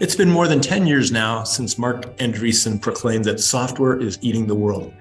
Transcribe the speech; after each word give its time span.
It's 0.00 0.16
been 0.16 0.28
more 0.28 0.48
than 0.48 0.60
10 0.60 0.88
years 0.88 1.12
now 1.12 1.44
since 1.44 1.78
Marc 1.78 2.16
Andreessen 2.16 2.82
proclaimed 2.82 3.26
that 3.26 3.38
software 3.38 3.96
is 3.96 4.18
eating 4.22 4.48
the 4.48 4.54
world. 4.54 4.92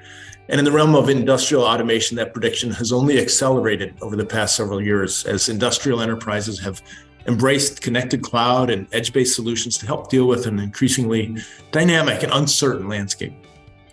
And 0.50 0.60
in 0.60 0.66
the 0.66 0.72
realm 0.72 0.94
of 0.94 1.10
industrial 1.10 1.64
automation, 1.64 2.16
that 2.18 2.32
prediction 2.32 2.70
has 2.70 2.92
only 2.92 3.20
accelerated 3.20 3.96
over 4.04 4.16
the 4.16 4.26
past 4.26 4.56
several 4.56 4.80
years 4.80 5.26
as 5.26 5.50
industrial 5.50 6.00
enterprises 6.00 6.60
have 6.60 6.80
embraced 7.26 7.82
connected 7.82 8.22
cloud 8.22 8.70
and 8.70 8.86
edge 8.94 9.14
based 9.14 9.34
solutions 9.34 9.80
to 9.80 9.88
help 9.88 10.12
deal 10.12 10.28
with 10.28 10.46
an 10.46 10.60
increasingly 10.60 11.38
dynamic 11.72 12.22
and 12.22 12.32
uncertain 12.32 12.88
landscape. 12.88 13.34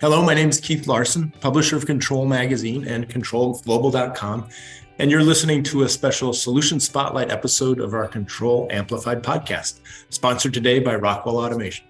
Hello, 0.02 0.22
my 0.22 0.34
name 0.34 0.50
is 0.50 0.60
Keith 0.60 0.86
Larson, 0.86 1.32
publisher 1.40 1.78
of 1.78 1.86
Control 1.86 2.26
Magazine 2.26 2.86
and 2.86 3.08
ControlGlobal.com. 3.08 4.48
And 5.00 5.10
you're 5.10 5.24
listening 5.24 5.62
to 5.62 5.84
a 5.84 5.88
special 5.88 6.34
Solution 6.34 6.78
Spotlight 6.78 7.30
episode 7.30 7.80
of 7.80 7.94
our 7.94 8.06
Control 8.06 8.68
Amplified 8.70 9.22
podcast, 9.22 9.80
sponsored 10.10 10.52
today 10.52 10.78
by 10.78 10.94
Rockwell 10.94 11.38
Automation. 11.38 11.86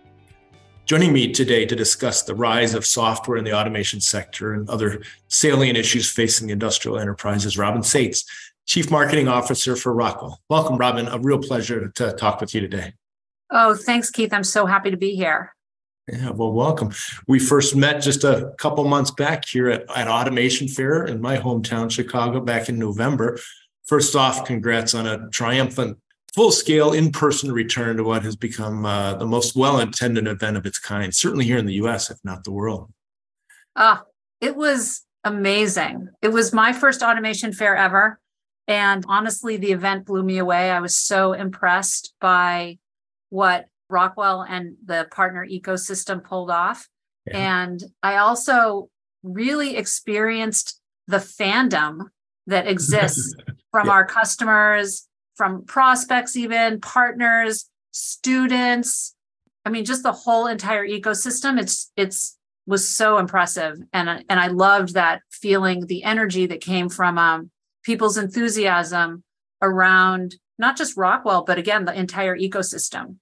Joining 0.84 1.12
me 1.12 1.32
today 1.32 1.66
to 1.66 1.74
discuss 1.74 2.22
the 2.22 2.36
rise 2.36 2.72
of 2.72 2.86
software 2.86 3.36
in 3.36 3.42
the 3.42 3.52
automation 3.52 4.00
sector 4.00 4.54
and 4.54 4.70
other 4.70 5.02
salient 5.26 5.76
issues 5.76 6.08
facing 6.08 6.50
industrial 6.50 7.00
enterprises, 7.00 7.58
Robin 7.58 7.82
Saitz, 7.82 8.24
Chief 8.66 8.92
Marketing 8.92 9.26
Officer 9.26 9.74
for 9.74 9.92
Rockwell. 9.92 10.40
Welcome, 10.48 10.76
Robin. 10.76 11.08
A 11.08 11.18
real 11.18 11.40
pleasure 11.40 11.88
to 11.88 12.12
talk 12.12 12.40
with 12.40 12.54
you 12.54 12.60
today. 12.60 12.92
Oh, 13.50 13.74
thanks, 13.74 14.10
Keith. 14.10 14.32
I'm 14.32 14.44
so 14.44 14.66
happy 14.66 14.92
to 14.92 14.96
be 14.96 15.16
here. 15.16 15.52
Yeah, 16.12 16.30
well, 16.30 16.52
welcome. 16.52 16.92
We 17.28 17.38
first 17.38 17.76
met 17.76 18.02
just 18.02 18.24
a 18.24 18.52
couple 18.58 18.82
months 18.84 19.12
back 19.12 19.46
here 19.46 19.70
at, 19.70 19.84
at 19.96 20.08
Automation 20.08 20.66
Fair 20.66 21.04
in 21.04 21.20
my 21.20 21.36
hometown, 21.36 21.90
Chicago, 21.90 22.40
back 22.40 22.68
in 22.68 22.78
November. 22.78 23.38
First 23.86 24.16
off, 24.16 24.44
congrats 24.44 24.92
on 24.94 25.06
a 25.06 25.28
triumphant 25.30 25.98
full 26.34 26.50
scale 26.50 26.92
in 26.92 27.12
person 27.12 27.52
return 27.52 27.96
to 27.96 28.04
what 28.04 28.24
has 28.24 28.34
become 28.34 28.86
uh, 28.86 29.14
the 29.14 29.26
most 29.26 29.54
well 29.54 29.78
attended 29.78 30.26
event 30.26 30.56
of 30.56 30.66
its 30.66 30.78
kind, 30.78 31.14
certainly 31.14 31.44
here 31.44 31.58
in 31.58 31.66
the 31.66 31.74
US, 31.74 32.10
if 32.10 32.18
not 32.24 32.42
the 32.42 32.52
world. 32.52 32.90
Ah, 33.76 34.02
it 34.40 34.56
was 34.56 35.02
amazing. 35.22 36.08
It 36.22 36.28
was 36.28 36.52
my 36.52 36.72
first 36.72 37.02
automation 37.02 37.52
fair 37.52 37.76
ever. 37.76 38.18
And 38.66 39.04
honestly, 39.08 39.56
the 39.56 39.72
event 39.72 40.06
blew 40.06 40.22
me 40.22 40.38
away. 40.38 40.70
I 40.70 40.80
was 40.80 40.96
so 40.96 41.32
impressed 41.32 42.14
by 42.20 42.78
what 43.28 43.66
Rockwell 43.90 44.42
and 44.42 44.76
the 44.84 45.08
partner 45.10 45.46
ecosystem 45.46 46.22
pulled 46.22 46.50
off. 46.50 46.88
Yeah. 47.26 47.64
And 47.64 47.82
I 48.02 48.16
also 48.16 48.88
really 49.22 49.76
experienced 49.76 50.80
the 51.06 51.18
fandom 51.18 52.06
that 52.46 52.66
exists 52.66 53.34
from 53.70 53.86
yeah. 53.86 53.92
our 53.92 54.04
customers, 54.04 55.08
from 55.34 55.64
prospects, 55.64 56.36
even 56.36 56.80
partners, 56.80 57.68
students. 57.92 59.14
I 59.64 59.70
mean, 59.70 59.84
just 59.84 60.02
the 60.02 60.12
whole 60.12 60.46
entire 60.46 60.86
ecosystem. 60.86 61.60
It's 61.60 61.90
it's 61.96 62.36
was 62.66 62.88
so 62.88 63.18
impressive, 63.18 63.76
and 63.92 64.08
and 64.28 64.40
I 64.40 64.48
loved 64.48 64.94
that 64.94 65.22
feeling, 65.30 65.86
the 65.86 66.04
energy 66.04 66.46
that 66.46 66.60
came 66.60 66.88
from 66.88 67.18
um, 67.18 67.50
people's 67.82 68.16
enthusiasm 68.16 69.24
around 69.62 70.36
not 70.58 70.76
just 70.76 70.96
Rockwell, 70.96 71.44
but 71.44 71.58
again 71.58 71.84
the 71.84 71.98
entire 71.98 72.36
ecosystem. 72.36 73.16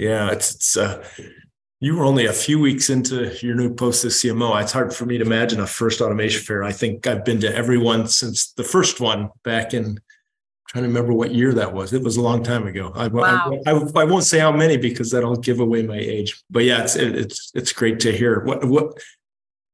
Yeah, 0.00 0.30
it's, 0.30 0.54
it's 0.54 0.76
uh, 0.78 1.04
you 1.78 1.94
were 1.94 2.04
only 2.04 2.24
a 2.24 2.32
few 2.32 2.58
weeks 2.58 2.88
into 2.88 3.36
your 3.44 3.54
new 3.54 3.74
post 3.74 4.02
as 4.06 4.14
CMO. 4.14 4.60
It's 4.62 4.72
hard 4.72 4.94
for 4.94 5.04
me 5.04 5.18
to 5.18 5.24
imagine 5.24 5.60
a 5.60 5.66
first 5.66 6.00
automation 6.00 6.42
fair. 6.42 6.64
I 6.64 6.72
think 6.72 7.06
I've 7.06 7.22
been 7.22 7.38
to 7.40 7.54
every 7.54 7.76
one 7.76 8.06
since 8.08 8.52
the 8.52 8.64
first 8.64 8.98
one 8.98 9.28
back 9.44 9.74
in. 9.74 9.84
I'm 9.84 9.98
trying 10.68 10.84
to 10.84 10.88
remember 10.88 11.12
what 11.12 11.34
year 11.34 11.52
that 11.52 11.74
was. 11.74 11.92
It 11.92 12.02
was 12.02 12.16
a 12.16 12.22
long 12.22 12.42
time 12.42 12.66
ago. 12.66 12.92
I, 12.94 13.08
wow. 13.08 13.60
I, 13.66 13.72
I, 13.72 13.74
I, 13.74 14.04
won't 14.04 14.24
say 14.24 14.38
how 14.38 14.52
many 14.52 14.78
because 14.78 15.10
that'll 15.10 15.36
give 15.36 15.60
away 15.60 15.82
my 15.82 15.98
age. 15.98 16.42
But 16.48 16.64
yeah, 16.64 16.82
it's 16.82 16.96
it, 16.96 17.14
it's 17.14 17.50
it's 17.54 17.72
great 17.72 18.00
to 18.00 18.12
hear 18.12 18.40
what 18.44 18.64
what 18.64 18.98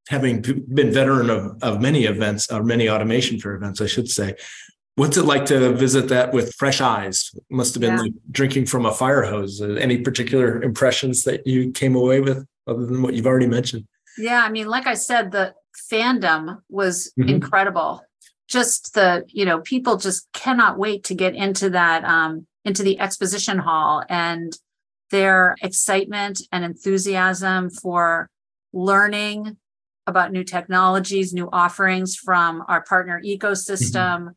having 0.08 0.43
been 0.43 0.93
veteran 0.93 1.31
of, 1.31 1.62
of 1.62 1.81
many 1.81 2.04
events 2.04 2.50
or 2.50 2.64
many 2.64 2.88
automation 2.88 3.38
fair 3.38 3.54
events, 3.54 3.81
I 3.81 3.87
should 3.87 4.08
say. 4.08 4.34
What's 4.96 5.18
it 5.18 5.26
like 5.26 5.44
to 5.46 5.74
visit 5.74 6.08
that 6.08 6.32
with 6.32 6.54
fresh 6.54 6.80
eyes? 6.80 7.30
Must 7.50 7.74
have 7.74 7.82
been 7.82 7.96
yeah. 7.96 8.00
like 8.00 8.12
drinking 8.30 8.64
from 8.64 8.86
a 8.86 8.92
fire 8.94 9.22
hose. 9.22 9.60
Uh, 9.60 9.74
any 9.74 9.98
particular 9.98 10.62
impressions 10.62 11.22
that 11.24 11.46
you 11.46 11.70
came 11.70 11.94
away 11.94 12.20
with 12.20 12.46
other 12.66 12.86
than 12.86 13.02
what 13.02 13.12
you've 13.12 13.26
already 13.26 13.46
mentioned? 13.46 13.86
Yeah, 14.16 14.42
I 14.42 14.48
mean, 14.48 14.68
like 14.68 14.86
I 14.86 14.94
said, 14.94 15.32
the 15.32 15.54
fandom 15.92 16.62
was 16.70 17.12
mm-hmm. 17.18 17.28
incredible. 17.28 18.00
Just 18.48 18.94
the, 18.94 19.24
you 19.28 19.44
know, 19.44 19.60
people 19.60 19.98
just 19.98 20.28
cannot 20.32 20.78
wait 20.78 21.04
to 21.04 21.14
get 21.14 21.34
into 21.34 21.68
that, 21.70 22.02
um, 22.04 22.46
into 22.64 22.82
the 22.82 22.98
exposition 22.98 23.58
hall 23.58 24.02
and 24.08 24.56
their 25.10 25.56
excitement 25.62 26.40
and 26.50 26.64
enthusiasm 26.64 27.68
for 27.68 28.30
learning 28.72 29.58
about 30.06 30.32
new 30.32 30.42
technologies, 30.42 31.34
new 31.34 31.50
offerings 31.52 32.16
from 32.16 32.64
our 32.66 32.82
partner 32.82 33.20
ecosystem. 33.22 34.20
Mm-hmm 34.20 34.28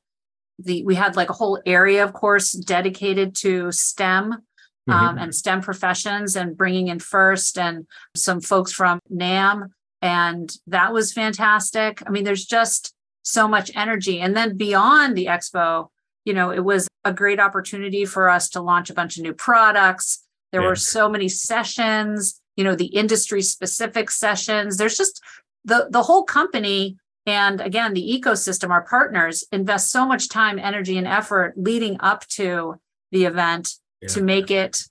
the 0.60 0.84
we 0.84 0.96
had 0.96 1.16
like 1.16 1.30
a 1.30 1.34
whole 1.34 1.62
area 1.66 2.04
of 2.04 2.14
course 2.14 2.52
dedicated 2.52 3.36
to 3.36 3.72
STEM 3.72 4.44
mm-hmm. 4.90 4.92
um, 4.92 5.18
and 5.18 5.34
STEM 5.34 5.62
professions 5.62 6.36
and 6.36 6.58
bringing 6.58 6.88
in 6.88 7.00
FIRST 7.00 7.58
and 7.58 7.88
some 8.16 8.42
folks 8.42 8.72
from 8.72 9.00
NAM. 9.10 9.74
And 10.02 10.52
that 10.68 10.94
was 10.94 11.14
fantastic. 11.14 12.02
I 12.06 12.10
mean, 12.10 12.24
there's 12.24 12.46
just 12.46 12.94
so 13.24 13.48
much 13.48 13.72
energy. 13.76 14.22
And 14.22 14.36
then 14.36 14.58
beyond 14.58 15.16
the 15.16 15.26
expo, 15.26 15.90
you 16.26 16.34
know, 16.34 16.52
it 16.52 16.64
was 16.64 16.88
a 17.04 17.14
great 17.14 17.40
opportunity 17.40 18.06
for 18.06 18.30
us 18.30 18.50
to 18.50 18.62
launch 18.62 18.90
a 18.90 18.94
bunch 18.94 19.18
of 19.18 19.24
new 19.24 19.34
products. 19.34 20.26
There 20.52 20.62
yeah. 20.62 20.68
were 20.68 20.76
so 20.76 21.10
many 21.10 21.28
sessions, 21.28 22.42
you 22.56 22.64
know, 22.64 22.76
the 22.76 22.88
industry 22.88 23.42
specific 23.42 24.10
sessions. 24.10 24.78
There's 24.78 24.98
just 24.98 25.22
the 25.66 25.88
the 25.90 26.04
whole 26.04 26.24
company 26.24 26.98
and 27.30 27.62
again, 27.62 27.94
the 27.94 28.02
ecosystem, 28.02 28.72
our 28.72 28.82
partners 28.82 29.44
invest 29.52 29.92
so 29.92 30.04
much 30.04 30.30
time, 30.30 30.58
energy, 30.58 30.98
and 30.98 31.06
effort 31.06 31.54
leading 31.56 31.98
up 32.00 32.26
to 32.30 32.80
the 33.12 33.26
event 33.26 33.70
yeah. 34.02 34.08
to 34.10 34.24
make 34.24 34.50
it 34.50 34.82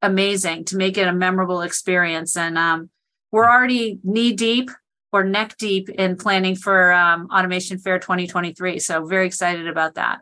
amazing, 0.00 0.64
to 0.66 0.76
make 0.76 0.96
it 0.96 1.08
a 1.08 1.12
memorable 1.12 1.60
experience. 1.62 2.36
And 2.36 2.56
um, 2.56 2.88
we're 3.32 3.50
already 3.50 3.98
knee 4.04 4.32
deep 4.32 4.70
or 5.12 5.24
neck 5.24 5.56
deep 5.58 5.88
in 5.88 6.16
planning 6.16 6.54
for 6.54 6.92
um, 6.92 7.28
Automation 7.34 7.78
Fair 7.78 7.98
2023. 7.98 8.78
So 8.78 9.04
very 9.04 9.26
excited 9.26 9.66
about 9.66 9.94
that. 9.96 10.20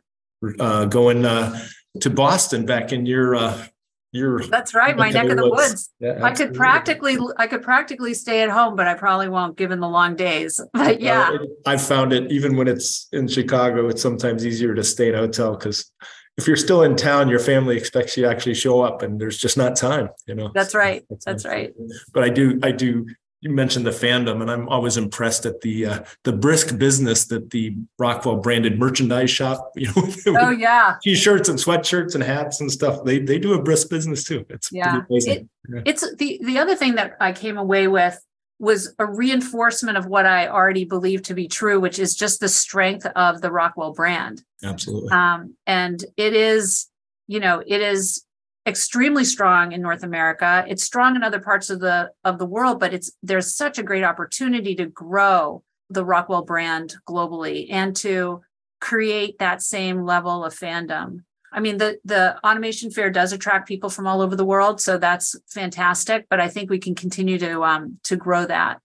Uh, 0.59 0.87
going 0.87 1.26
uh, 1.26 1.60
to 2.00 2.09
Boston 2.09 2.65
back 2.65 2.91
in 2.91 3.04
your 3.04 3.37
uh, 3.37 3.66
you're 4.12 4.44
that's 4.48 4.75
right 4.75 4.97
my 4.97 5.10
neck 5.10 5.28
of 5.28 5.37
the 5.37 5.48
woods, 5.48 5.91
Yeah, 6.00 6.19
i 6.22 6.32
could 6.32 6.54
practically 6.54 7.19
i 7.37 7.47
could 7.47 7.62
practically 7.62 8.15
stay 8.15 8.43
at 8.43 8.50
home 8.50 8.76
but 8.76 8.87
i 8.87 8.94
probably 8.94 9.28
won't 9.28 9.56
given 9.56 9.81
the 9.81 9.88
long 9.88 10.16
days 10.16 10.60
but 10.72 11.00
yeah. 11.00 11.37
i've 11.66 11.82
found 11.82 12.12
it 12.12 12.31
even 12.31 12.56
when 12.56 12.69
it's 12.69 13.09
in 13.12 13.28
chicago 13.28 13.88
it's 13.88 14.03
sometimes 14.03 14.47
easier 14.47 14.75
to 14.75 14.84
stay 14.84 15.09
in 15.09 15.15
a 15.15 15.19
hotel 15.19 15.56
because 15.56 15.91
if 16.37 16.47
you're 16.47 16.56
still 16.56 16.82
in 16.82 16.97
town 16.97 17.28
your 17.28 17.38
family 17.38 17.76
expects 17.76 18.16
you 18.16 18.25
to 18.25 18.31
actually 18.31 18.54
show 18.54 18.81
up 18.81 19.03
and 19.03 19.20
there's 19.20 19.38
just 19.38 19.56
not 19.56 19.76
time 19.76 20.09
you 20.26 20.34
know? 20.34 20.50
That's 20.54 20.75
right 20.75 21.04
that's, 21.09 21.25
that's 21.25 21.44
right. 21.44 21.72
But 22.12 22.25
i 22.25 22.28
do 22.28 22.59
i 22.62 22.72
do 22.72 23.06
you 23.40 23.50
mentioned 23.50 23.86
the 23.86 23.90
fandom, 23.90 24.42
and 24.42 24.50
I'm 24.50 24.68
always 24.68 24.96
impressed 24.96 25.46
at 25.46 25.62
the 25.62 25.86
uh, 25.86 26.04
the 26.24 26.32
brisk 26.32 26.76
business 26.78 27.24
that 27.26 27.50
the 27.50 27.74
Rockwell 27.98 28.36
branded 28.36 28.78
merchandise 28.78 29.30
shop. 29.30 29.72
You 29.80 29.86
know, 29.86 30.38
oh 30.40 30.50
yeah, 30.50 30.96
t-shirts 31.02 31.48
and 31.48 31.58
sweatshirts 31.58 32.14
and 32.14 32.22
hats 32.22 32.60
and 32.60 32.70
stuff. 32.70 33.02
They 33.04 33.18
they 33.18 33.38
do 33.38 33.54
a 33.54 33.62
brisk 33.62 33.88
business 33.88 34.24
too. 34.24 34.44
It's 34.50 34.70
yeah. 34.70 35.02
It, 35.08 35.48
yeah. 35.68 35.80
It's 35.86 36.04
the 36.16 36.40
the 36.44 36.58
other 36.58 36.76
thing 36.76 36.96
that 36.96 37.16
I 37.18 37.32
came 37.32 37.56
away 37.56 37.88
with 37.88 38.20
was 38.58 38.94
a 38.98 39.06
reinforcement 39.06 39.96
of 39.96 40.06
what 40.06 40.26
I 40.26 40.48
already 40.48 40.84
believed 40.84 41.24
to 41.26 41.34
be 41.34 41.48
true, 41.48 41.80
which 41.80 41.98
is 41.98 42.14
just 42.14 42.40
the 42.40 42.48
strength 42.48 43.06
of 43.16 43.40
the 43.40 43.50
Rockwell 43.50 43.94
brand. 43.94 44.42
Absolutely. 44.62 45.10
Um, 45.10 45.56
and 45.66 46.04
it 46.19 46.34
is, 46.34 46.88
you 47.26 47.40
know, 47.40 47.62
it 47.66 47.81
is 47.81 48.22
extremely 48.66 49.24
strong 49.24 49.72
in 49.72 49.80
North 49.80 50.02
America. 50.02 50.64
It's 50.68 50.84
strong 50.84 51.16
in 51.16 51.22
other 51.22 51.40
parts 51.40 51.70
of 51.70 51.80
the 51.80 52.10
of 52.24 52.38
the 52.38 52.46
world, 52.46 52.80
but 52.80 52.92
it's 52.92 53.10
there's 53.22 53.54
such 53.54 53.78
a 53.78 53.82
great 53.82 54.04
opportunity 54.04 54.74
to 54.76 54.86
grow 54.86 55.62
the 55.88 56.04
Rockwell 56.04 56.44
brand 56.44 56.94
globally 57.08 57.66
and 57.70 57.96
to 57.96 58.42
create 58.80 59.38
that 59.38 59.62
same 59.62 60.04
level 60.04 60.44
of 60.44 60.54
fandom. 60.54 61.24
I 61.52 61.60
mean, 61.60 61.78
the 61.78 61.98
the 62.04 62.38
automation 62.46 62.90
fair 62.90 63.10
does 63.10 63.32
attract 63.32 63.66
people 63.66 63.90
from 63.90 64.06
all 64.06 64.20
over 64.20 64.36
the 64.36 64.44
world, 64.44 64.80
so 64.80 64.98
that's 64.98 65.34
fantastic. 65.48 66.26
But 66.30 66.40
I 66.40 66.48
think 66.48 66.70
we 66.70 66.78
can 66.78 66.94
continue 66.94 67.38
to 67.38 67.64
um, 67.64 67.98
to 68.04 68.16
grow 68.16 68.46
that 68.46 68.80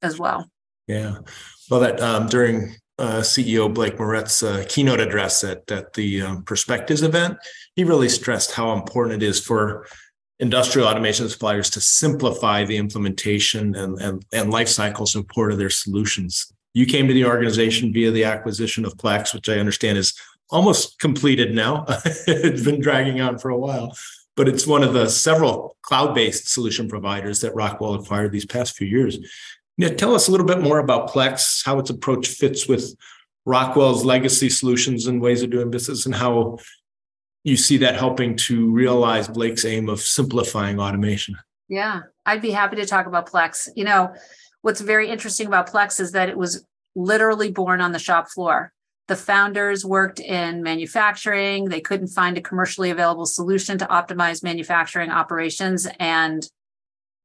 as 0.00 0.18
well. 0.18 0.48
Yeah, 0.86 1.18
well, 1.70 1.80
that 1.80 2.00
um, 2.00 2.26
during 2.26 2.76
uh, 2.98 3.20
CEO 3.20 3.72
Blake 3.72 3.98
Moret's 3.98 4.42
uh, 4.42 4.64
keynote 4.68 5.00
address 5.00 5.42
at, 5.44 5.70
at 5.70 5.92
the 5.94 6.22
um, 6.22 6.42
Perspectives 6.44 7.02
event, 7.02 7.36
he 7.74 7.84
really 7.84 8.08
stressed 8.08 8.52
how 8.52 8.72
important 8.72 9.22
it 9.22 9.26
is 9.26 9.40
for 9.40 9.86
industrial 10.38 10.88
automation 10.88 11.28
suppliers 11.28 11.70
to 11.70 11.80
simplify 11.80 12.64
the 12.64 12.76
implementation 12.76 13.74
and, 13.74 14.00
and, 14.00 14.24
and 14.32 14.50
life 14.50 14.68
support 14.68 15.52
of 15.52 15.58
their 15.58 15.70
solutions. 15.70 16.52
You 16.72 16.86
came 16.86 17.06
to 17.06 17.14
the 17.14 17.24
organization 17.24 17.92
via 17.92 18.10
the 18.10 18.24
acquisition 18.24 18.84
of 18.84 18.96
Plex, 18.96 19.32
which 19.32 19.48
I 19.48 19.54
understand 19.54 19.96
is 19.96 20.14
almost 20.50 20.98
completed 20.98 21.54
now. 21.54 21.84
it's 22.26 22.64
been 22.64 22.80
dragging 22.80 23.20
on 23.20 23.38
for 23.38 23.50
a 23.50 23.58
while. 23.58 23.96
but 24.36 24.48
it's 24.48 24.66
one 24.66 24.82
of 24.82 24.92
the 24.92 25.08
several 25.08 25.76
cloud-based 25.82 26.48
solution 26.48 26.88
providers 26.88 27.40
that 27.40 27.54
Rockwell 27.54 27.94
acquired 27.94 28.32
these 28.32 28.46
past 28.46 28.76
few 28.76 28.86
years. 28.86 29.18
Now, 29.76 29.88
tell 29.88 30.14
us 30.14 30.28
a 30.28 30.30
little 30.30 30.46
bit 30.46 30.60
more 30.60 30.78
about 30.78 31.10
Plex, 31.10 31.64
how 31.64 31.78
its 31.78 31.90
approach 31.90 32.28
fits 32.28 32.68
with 32.68 32.94
Rockwell's 33.44 34.04
legacy 34.04 34.48
solutions 34.48 35.06
and 35.06 35.20
ways 35.20 35.42
of 35.42 35.50
doing 35.50 35.70
business, 35.70 36.06
and 36.06 36.14
how 36.14 36.58
you 37.42 37.56
see 37.56 37.76
that 37.78 37.96
helping 37.96 38.36
to 38.36 38.70
realize 38.70 39.28
Blake's 39.28 39.64
aim 39.64 39.88
of 39.88 40.00
simplifying 40.00 40.78
automation. 40.78 41.36
Yeah, 41.68 42.02
I'd 42.24 42.42
be 42.42 42.52
happy 42.52 42.76
to 42.76 42.86
talk 42.86 43.06
about 43.06 43.28
Plex. 43.28 43.68
You 43.74 43.84
know, 43.84 44.14
what's 44.62 44.80
very 44.80 45.10
interesting 45.10 45.46
about 45.46 45.70
Plex 45.70 46.00
is 46.00 46.12
that 46.12 46.28
it 46.28 46.38
was 46.38 46.64
literally 46.94 47.50
born 47.50 47.80
on 47.80 47.92
the 47.92 47.98
shop 47.98 48.28
floor. 48.28 48.72
The 49.08 49.16
founders 49.16 49.84
worked 49.84 50.20
in 50.20 50.62
manufacturing. 50.62 51.66
They 51.66 51.80
couldn't 51.80 52.08
find 52.08 52.38
a 52.38 52.40
commercially 52.40 52.90
available 52.90 53.26
solution 53.26 53.76
to 53.78 53.86
optimize 53.86 54.42
manufacturing 54.42 55.10
operations, 55.10 55.86
and 55.98 56.48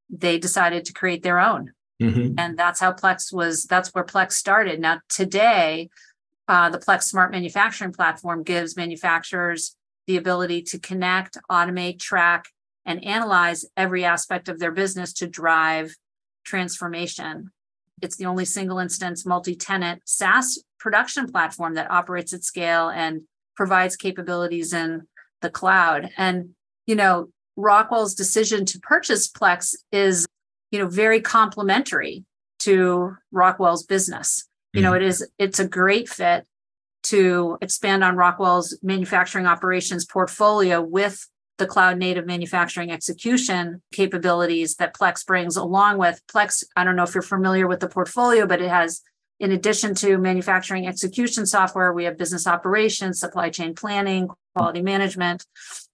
they 0.09 0.37
decided 0.37 0.83
to 0.85 0.93
create 0.93 1.23
their 1.23 1.39
own. 1.39 1.71
Mm-hmm. 2.01 2.35
And 2.37 2.57
that's 2.57 2.79
how 2.79 2.93
Plex 2.93 3.33
was, 3.33 3.65
that's 3.65 3.93
where 3.93 4.03
Plex 4.03 4.33
started. 4.33 4.79
Now, 4.79 5.01
today, 5.09 5.89
uh, 6.47 6.69
the 6.69 6.79
Plex 6.79 7.03
Smart 7.03 7.31
Manufacturing 7.31 7.91
Platform 7.93 8.43
gives 8.43 8.77
manufacturers 8.77 9.75
the 10.07 10.17
ability 10.17 10.63
to 10.63 10.79
connect, 10.79 11.37
automate, 11.51 11.99
track, 11.99 12.45
and 12.85 13.03
analyze 13.05 13.65
every 13.77 14.03
aspect 14.03 14.49
of 14.49 14.59
their 14.59 14.71
business 14.71 15.13
to 15.13 15.27
drive 15.27 15.95
transformation. 16.43 17.51
It's 18.01 18.15
the 18.15 18.25
only 18.25 18.45
single 18.45 18.79
instance 18.79 19.25
multi 19.25 19.55
tenant 19.55 20.01
SaaS 20.05 20.63
production 20.79 21.29
platform 21.29 21.75
that 21.75 21.91
operates 21.91 22.33
at 22.33 22.43
scale 22.43 22.89
and 22.89 23.21
provides 23.55 23.95
capabilities 23.95 24.73
in 24.73 25.03
the 25.41 25.49
cloud. 25.49 26.09
And, 26.17 26.55
you 26.87 26.95
know, 26.95 27.29
Rockwell's 27.55 28.15
decision 28.15 28.65
to 28.65 28.79
purchase 28.79 29.29
Plex 29.29 29.75
is, 29.91 30.25
you 30.71 30.79
know, 30.79 30.87
very 30.87 31.21
complementary 31.21 32.25
to 32.59 33.15
Rockwell's 33.31 33.83
business. 33.83 34.47
You 34.73 34.81
know, 34.81 34.91
mm-hmm. 34.91 35.03
it 35.03 35.07
is, 35.07 35.27
it's 35.39 35.59
a 35.59 35.67
great 35.67 36.07
fit 36.07 36.45
to 37.03 37.57
expand 37.61 38.03
on 38.03 38.15
Rockwell's 38.15 38.77
manufacturing 38.83 39.47
operations 39.47 40.05
portfolio 40.05 40.81
with 40.81 41.27
the 41.57 41.65
cloud 41.65 41.97
native 41.97 42.25
manufacturing 42.25 42.91
execution 42.91 43.81
capabilities 43.91 44.75
that 44.75 44.95
Plex 44.95 45.25
brings 45.25 45.57
along 45.57 45.97
with 45.97 46.21
Plex. 46.27 46.63
I 46.75 46.83
don't 46.83 46.95
know 46.95 47.03
if 47.03 47.13
you're 47.13 47.21
familiar 47.21 47.67
with 47.67 47.79
the 47.79 47.89
portfolio, 47.89 48.45
but 48.45 48.61
it 48.61 48.69
has, 48.69 49.01
in 49.39 49.51
addition 49.51 49.95
to 49.95 50.17
manufacturing 50.17 50.87
execution 50.87 51.45
software, 51.45 51.93
we 51.93 52.05
have 52.05 52.17
business 52.17 52.47
operations, 52.47 53.19
supply 53.19 53.49
chain 53.49 53.75
planning, 53.75 54.29
quality 54.55 54.81
management, 54.81 55.45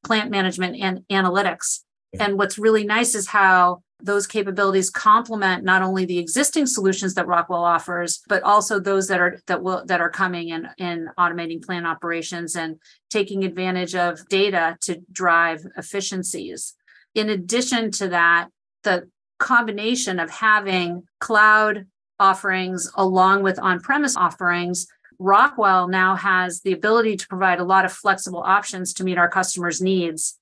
plant 0.03 0.29
management, 0.31 0.75
and 0.79 1.01
analytics. 1.11 1.81
And 2.19 2.37
what's 2.37 2.57
really 2.57 2.85
nice 2.85 3.15
is 3.15 3.27
how 3.27 3.81
those 4.01 4.27
capabilities 4.27 4.89
complement 4.89 5.63
not 5.63 5.81
only 5.81 6.05
the 6.05 6.19
existing 6.19 6.67
solutions 6.67 7.13
that 7.13 7.27
Rockwell 7.27 7.63
offers, 7.63 8.21
but 8.27 8.43
also 8.43 8.79
those 8.79 9.07
that 9.07 9.19
are 9.19 9.39
that 9.47 9.63
will 9.63 9.85
that 9.85 10.01
are 10.01 10.09
coming 10.09 10.49
in 10.49 10.67
in 10.77 11.09
automating 11.17 11.63
plant 11.63 11.87
operations 11.87 12.55
and 12.55 12.77
taking 13.09 13.43
advantage 13.43 13.95
of 13.95 14.27
data 14.27 14.77
to 14.81 15.01
drive 15.11 15.65
efficiencies. 15.77 16.75
In 17.13 17.29
addition 17.29 17.91
to 17.91 18.09
that, 18.09 18.49
the 18.83 19.09
combination 19.39 20.19
of 20.19 20.29
having 20.29 21.03
cloud 21.19 21.87
offerings 22.19 22.89
along 22.95 23.43
with 23.43 23.59
on-premise 23.59 24.15
offerings 24.15 24.87
Rockwell 25.19 25.87
now 25.87 26.15
has 26.15 26.61
the 26.61 26.73
ability 26.73 27.15
to 27.17 27.27
provide 27.27 27.59
a 27.59 27.63
lot 27.63 27.85
of 27.85 27.91
flexible 27.91 28.43
options 28.43 28.93
to 28.93 29.03
meet 29.03 29.17
our 29.17 29.29
customers' 29.29 29.81
needs 29.81 30.37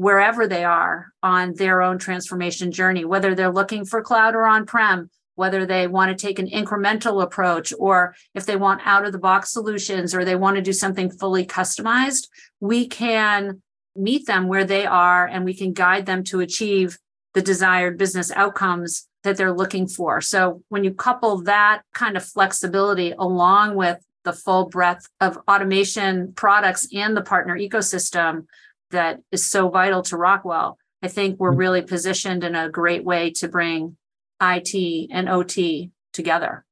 wherever 0.00 0.48
they 0.48 0.64
are 0.64 1.12
on 1.22 1.52
their 1.56 1.82
own 1.82 1.98
transformation 1.98 2.72
journey, 2.72 3.04
whether 3.04 3.34
they're 3.34 3.52
looking 3.52 3.84
for 3.84 4.00
cloud 4.00 4.34
or 4.34 4.46
on 4.46 4.64
prem, 4.64 5.10
whether 5.34 5.66
they 5.66 5.86
want 5.86 6.08
to 6.10 6.26
take 6.26 6.38
an 6.38 6.48
incremental 6.48 7.22
approach, 7.22 7.70
or 7.78 8.14
if 8.34 8.46
they 8.46 8.56
want 8.56 8.80
out 8.86 9.04
of 9.04 9.12
the 9.12 9.18
box 9.18 9.52
solutions, 9.52 10.14
or 10.14 10.24
they 10.24 10.34
want 10.34 10.56
to 10.56 10.62
do 10.62 10.72
something 10.72 11.10
fully 11.10 11.44
customized, 11.44 12.28
we 12.60 12.88
can 12.88 13.60
meet 13.94 14.26
them 14.26 14.48
where 14.48 14.64
they 14.64 14.86
are 14.86 15.26
and 15.26 15.44
we 15.44 15.52
can 15.52 15.74
guide 15.74 16.06
them 16.06 16.24
to 16.24 16.40
achieve 16.40 16.98
the 17.34 17.42
desired 17.42 17.98
business 17.98 18.30
outcomes 18.30 19.06
that 19.22 19.36
they're 19.36 19.52
looking 19.52 19.86
for. 19.86 20.22
So 20.22 20.62
when 20.70 20.82
you 20.82 20.94
couple 20.94 21.42
that 21.42 21.82
kind 21.92 22.16
of 22.16 22.24
flexibility 22.24 23.12
along 23.18 23.74
with 23.74 23.98
the 24.24 24.32
full 24.32 24.64
breadth 24.64 25.10
of 25.20 25.36
automation 25.46 26.32
products 26.32 26.88
and 26.90 27.14
the 27.14 27.22
partner 27.22 27.58
ecosystem, 27.58 28.46
that 28.90 29.20
is 29.32 29.46
so 29.46 29.68
vital 29.68 30.02
to 30.02 30.16
Rockwell. 30.16 30.78
I 31.02 31.08
think 31.08 31.38
we're 31.38 31.50
mm-hmm. 31.50 31.58
really 31.58 31.82
positioned 31.82 32.44
in 32.44 32.54
a 32.54 32.68
great 32.68 33.04
way 33.04 33.30
to 33.32 33.48
bring 33.48 33.96
IT 34.40 35.08
and 35.10 35.28
OT 35.28 35.90
together. 36.12 36.64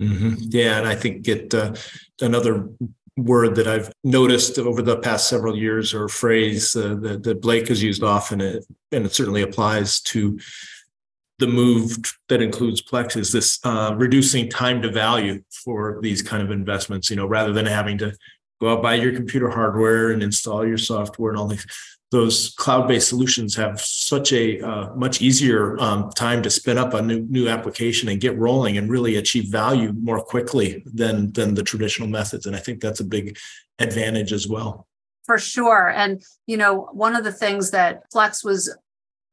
Mm-hmm. 0.00 0.34
Yeah, 0.40 0.78
and 0.78 0.88
I 0.88 0.94
think 0.94 1.26
it 1.28 1.54
uh, 1.54 1.74
another 2.20 2.68
word 3.16 3.54
that 3.56 3.68
I've 3.68 3.92
noticed 4.02 4.58
over 4.58 4.82
the 4.82 4.96
past 4.98 5.28
several 5.28 5.56
years 5.56 5.92
or 5.94 6.08
phrase 6.08 6.74
uh, 6.74 6.96
that, 7.02 7.22
that, 7.22 7.42
Blake 7.42 7.68
has 7.68 7.82
used 7.82 8.02
often, 8.02 8.40
and 8.40 8.64
it 8.90 9.12
certainly 9.12 9.42
applies 9.42 10.00
to 10.00 10.38
the 11.38 11.46
move 11.46 11.96
that 12.28 12.42
includes 12.42 12.82
Plex 12.82 13.16
is 13.16 13.32
this 13.32 13.58
uh, 13.64 13.94
reducing 13.96 14.48
time 14.48 14.80
to 14.82 14.90
value 14.90 15.42
for 15.64 15.98
these 16.02 16.22
kind 16.22 16.42
of 16.42 16.50
investments. 16.50 17.10
You 17.10 17.16
know, 17.16 17.26
rather 17.26 17.52
than 17.52 17.66
having 17.66 17.98
to 17.98 18.14
go 18.62 18.72
out 18.72 18.82
buy 18.82 18.94
your 18.94 19.12
computer 19.12 19.50
hardware 19.50 20.12
and 20.12 20.22
install 20.22 20.66
your 20.66 20.78
software 20.78 21.30
and 21.30 21.38
all 21.38 21.48
these 21.48 21.66
those 22.12 22.50
cloud-based 22.58 23.08
solutions 23.08 23.56
have 23.56 23.80
such 23.80 24.34
a 24.34 24.60
uh, 24.60 24.94
much 24.94 25.22
easier 25.22 25.80
um, 25.80 26.10
time 26.10 26.42
to 26.42 26.50
spin 26.50 26.76
up 26.76 26.92
a 26.94 27.02
new 27.02 27.20
new 27.28 27.48
application 27.48 28.08
and 28.08 28.20
get 28.20 28.38
rolling 28.38 28.76
and 28.76 28.90
really 28.90 29.16
achieve 29.16 29.46
value 29.50 29.92
more 29.94 30.20
quickly 30.20 30.84
than 30.86 31.32
than 31.32 31.54
the 31.54 31.62
traditional 31.62 32.08
methods. 32.08 32.46
And 32.46 32.54
i 32.54 32.58
think 32.60 32.80
that's 32.80 33.00
a 33.00 33.04
big 33.04 33.36
advantage 33.78 34.32
as 34.32 34.46
well. 34.46 34.86
For 35.24 35.38
sure. 35.38 35.88
And 35.88 36.22
you 36.46 36.56
know 36.56 36.88
one 36.92 37.16
of 37.16 37.24
the 37.24 37.32
things 37.32 37.70
that 37.72 38.10
Plex 38.14 38.44
was 38.44 38.76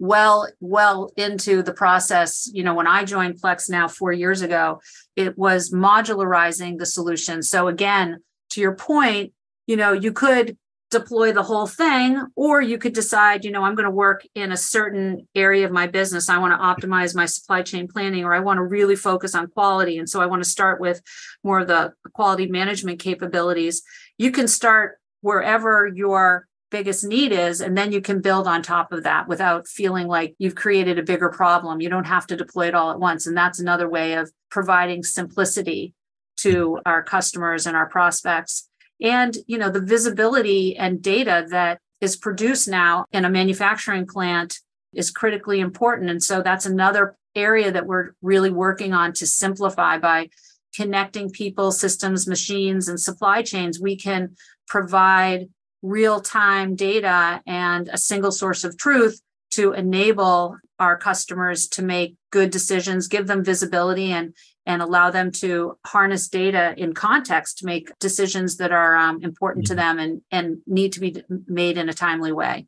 well 0.02 0.48
well 0.62 1.12
into 1.18 1.62
the 1.62 1.74
process 1.74 2.50
you 2.54 2.64
know 2.64 2.74
when 2.74 2.88
i 2.88 3.04
joined 3.04 3.36
Plex 3.42 3.70
now 3.70 3.86
4 3.86 4.14
years 4.14 4.42
ago 4.42 4.80
it 5.18 5.38
was 5.38 5.72
modularizing 5.72 6.78
the 6.78 6.86
solution. 6.86 7.44
So 7.44 7.68
again 7.68 8.20
to 8.52 8.62
your 8.62 8.76
point, 8.76 9.34
you 9.68 9.76
know, 9.76 9.92
you 9.94 10.12
could 10.12 10.58
deploy 10.92 11.32
the 11.32 11.44
whole 11.44 11.68
thing, 11.68 12.20
or 12.36 12.62
you 12.62 12.80
could 12.80 12.94
decide, 12.94 13.46
you 13.46 13.52
know, 13.52 13.64
I'm 13.64 13.76
going 13.76 13.86
to 13.86 13.92
work 13.92 14.26
in 14.34 14.52
a 14.52 14.58
certain 14.58 15.28
area 15.36 15.64
of 15.66 15.72
my 15.72 15.86
business. 15.86 16.30
I 16.30 16.40
want 16.40 16.52
to 16.52 16.88
optimize 16.88 17.16
my 17.16 17.28
supply 17.28 17.62
chain 17.62 17.88
planning, 17.88 18.26
or 18.26 18.34
I 18.34 18.40
want 18.40 18.58
to 18.58 18.64
really 18.64 18.96
focus 18.96 19.36
on 19.36 19.52
quality. 19.52 20.00
And 20.00 20.10
so 20.10 20.20
I 20.20 20.26
want 20.26 20.44
to 20.44 20.50
start 20.50 20.82
with 20.82 21.02
more 21.44 21.60
of 21.60 21.68
the 21.68 21.94
quality 22.16 22.48
management 22.48 23.00
capabilities. 23.00 23.84
You 24.18 24.32
can 24.32 24.48
start 24.48 24.98
wherever 25.22 25.88
your 25.88 26.48
biggest 26.72 27.04
need 27.04 27.32
is, 27.32 27.62
and 27.62 27.78
then 27.78 27.92
you 27.92 28.02
can 28.02 28.20
build 28.20 28.48
on 28.48 28.64
top 28.64 28.92
of 28.92 29.04
that 29.04 29.28
without 29.28 29.68
feeling 29.68 30.08
like 30.08 30.34
you've 30.40 30.56
created 30.56 30.98
a 30.98 31.04
bigger 31.04 31.30
problem. 31.30 31.82
You 31.82 31.90
don't 31.90 32.06
have 32.06 32.26
to 32.28 32.36
deploy 32.36 32.68
it 32.68 32.76
all 32.76 32.90
at 32.90 33.00
once. 33.00 33.28
And 33.28 33.38
that's 33.38 33.60
another 33.60 33.88
way 33.88 34.14
of 34.14 34.32
providing 34.50 35.04
simplicity 35.04 35.94
to 36.42 36.80
our 36.86 37.04
customers 37.04 37.66
and 37.66 37.76
our 37.76 37.88
prospects. 37.88 38.70
And 39.02 39.38
you 39.48 39.58
know 39.58 39.70
the 39.70 39.82
visibility 39.82 40.76
and 40.76 41.02
data 41.02 41.46
that 41.50 41.80
is 42.02 42.16
produced 42.16 42.68
now 42.68 43.06
in 43.12 43.26
a 43.26 43.30
manufacturing 43.30 44.06
plant 44.06 44.60
is 44.94 45.12
critically 45.12 45.60
important. 45.60 46.10
And 46.10 46.24
so 46.24 46.42
that's 46.42 46.66
another 46.66 47.16
area 47.36 47.72
that 47.72 47.86
we're 47.86 48.12
really 48.22 48.50
working 48.50 48.94
on 48.94 49.14
to 49.14 49.28
simplify 49.28 49.98
by 49.98 50.30
connecting 50.76 51.30
people 51.30 51.72
systems 51.72 52.28
machines 52.28 52.88
and 52.88 53.00
supply 53.00 53.42
chains. 53.42 53.80
We 53.80 53.96
can 53.96 54.36
provide 54.68 55.50
real 55.82 56.20
time 56.22 56.76
data 56.76 57.42
and 57.46 57.90
a 57.90 57.98
single 57.98 58.32
source 58.32 58.64
of 58.64 58.78
truth 58.78 59.22
to 59.52 59.74
enable 59.74 60.58
our 60.78 60.98
customers 60.98 61.68
to 61.68 61.82
make 61.82 62.16
good 62.32 62.52
decisions 62.52 63.08
give 63.08 63.28
them 63.28 63.44
visibility 63.44 64.12
and 64.12 64.34
and 64.66 64.82
allow 64.82 65.10
them 65.10 65.32
to 65.32 65.78
harness 65.86 66.28
data 66.28 66.74
in 66.78 66.94
context 66.94 67.60
to 67.60 67.66
make 67.66 67.98
decisions 68.00 68.58
that 68.58 68.72
are 68.72 68.96
um, 68.96 69.22
important 69.24 69.66
mm-hmm. 69.66 69.74
to 69.74 69.76
them 69.76 70.00
and, 70.00 70.22
and 70.32 70.58
need 70.68 70.94
to 70.94 71.00
be 71.00 71.24
made 71.48 71.78
in 71.78 71.90
a 71.90 71.94
timely 71.94 72.32
way. 72.32 72.68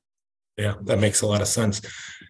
Yeah, 0.57 0.75
that 0.83 0.99
makes 0.99 1.21
a 1.21 1.27
lot 1.27 1.41
of 1.41 1.47
sense. 1.47 1.81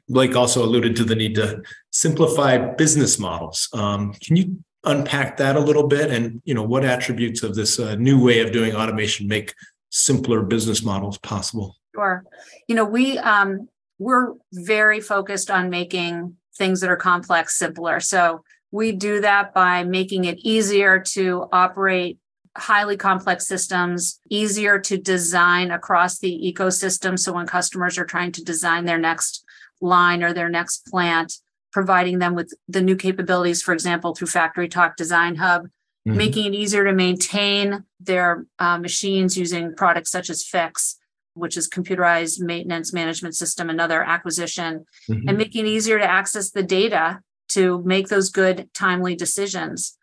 Blake 0.08 0.36
also 0.36 0.64
alluded 0.64 0.96
to 0.98 1.04
the 1.04 1.16
need 1.16 1.36
to 1.36 1.64
simplify 1.92 2.58
business 2.58 3.20
models. 3.20 3.68
Um, 3.74 4.14
can 4.14 4.36
you 4.36 4.64
unpack 4.84 5.38
that 5.38 5.56
a 5.56 5.60
little 5.60 5.88
bit 5.88 6.10
and 6.10 6.42
you 6.44 6.54
know 6.54 6.64
what 6.64 6.84
attributes 6.84 7.44
of 7.44 7.56
this 7.56 7.80
uh, 7.80 7.96
new 7.96 8.22
way 8.22 8.40
of 8.40 8.52
doing 8.52 8.74
automation 8.74 9.28
make 9.28 9.54
simpler 9.92 10.42
business 10.42 10.84
models 10.84 11.20
possible 11.20 11.78
sure 11.94 12.24
you 12.68 12.74
know 12.74 12.86
we 12.86 13.18
um, 13.20 13.70
we're 14.00 14.34
very 14.54 15.00
focused 15.00 15.52
on 15.52 15.70
making 15.70 16.36
things 16.58 16.82
that 16.82 16.90
are 16.90 16.96
complex 16.96 17.58
simpler 17.58 18.00
so 18.00 18.44
we 18.72 18.92
do 18.92 19.22
that 19.22 19.54
by 19.54 19.84
making 19.84 20.26
it 20.26 20.40
easier 20.40 21.00
to 21.00 21.48
operate 21.52 22.18
highly 22.58 22.98
complex 22.98 23.48
systems, 23.48 24.20
easier 24.30 24.80
to 24.80 24.98
design 24.98 25.72
across 25.72 26.20
the 26.20 26.54
ecosystem. 26.54 27.18
So 27.18 27.34
when 27.34 27.48
customers 27.48 27.98
are 27.98 28.06
trying 28.06 28.32
to 28.34 28.44
design 28.44 28.86
their 28.86 28.98
next 28.98 29.46
line 29.80 30.24
or 30.24 30.34
their 30.34 30.50
next 30.50 30.86
plant, 30.88 31.34
providing 31.72 32.20
them 32.20 32.36
with 32.36 32.54
the 32.68 32.82
new 32.82 32.96
capabilities, 32.96 33.62
for 33.62 33.74
example, 33.74 34.14
through 34.14 34.28
FactoryTalk 34.28 34.96
Design 34.98 35.36
Hub, 35.36 35.64
mm-hmm. 35.64 36.18
making 36.18 36.46
it 36.46 36.58
easier 36.58 36.84
to 36.84 36.94
maintain 36.94 37.86
their 38.00 38.46
uh, 38.60 38.78
machines 38.78 39.38
using 39.38 39.74
products 39.76 40.12
such 40.12 40.30
as 40.30 40.44
Fiix, 40.44 40.96
which 41.34 41.56
is 41.56 41.70
computerized 41.70 42.42
maintenance 42.42 42.92
management 42.92 43.36
system, 43.36 43.70
another 43.70 44.04
acquisition, 44.04 44.86
mm-hmm. 45.10 45.30
and 45.30 45.38
making 45.38 45.66
it 45.66 45.70
easier 45.70 45.98
to 45.98 46.10
access 46.10 46.52
the 46.52 46.64
data 46.64 47.22
to 47.54 47.82
make 47.84 48.08
those 48.08 48.30
good, 48.30 48.70
timely 48.74 49.16
decisions. 49.16 49.98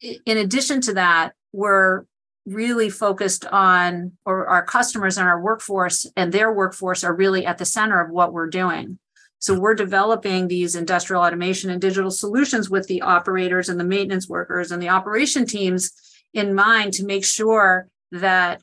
In 0.00 0.38
addition 0.38 0.80
to 0.82 0.94
that, 0.94 1.34
we're 1.52 2.04
really 2.46 2.90
focused 2.90 3.44
on, 3.46 4.12
or 4.24 4.46
our 4.46 4.64
customers 4.64 5.18
and 5.18 5.28
our 5.28 5.40
workforce 5.40 6.06
and 6.16 6.32
their 6.32 6.52
workforce 6.52 7.04
are 7.04 7.14
really 7.14 7.44
at 7.44 7.58
the 7.58 7.64
center 7.64 8.00
of 8.00 8.10
what 8.10 8.32
we're 8.32 8.48
doing. 8.48 8.98
So 9.38 9.58
we're 9.58 9.74
developing 9.74 10.48
these 10.48 10.74
industrial 10.74 11.22
automation 11.22 11.70
and 11.70 11.80
digital 11.80 12.10
solutions 12.10 12.68
with 12.68 12.86
the 12.88 13.02
operators 13.02 13.68
and 13.68 13.80
the 13.80 13.84
maintenance 13.84 14.28
workers 14.28 14.70
and 14.70 14.82
the 14.82 14.90
operation 14.90 15.46
teams 15.46 15.92
in 16.34 16.54
mind 16.54 16.92
to 16.94 17.06
make 17.06 17.24
sure 17.24 17.88
that 18.12 18.62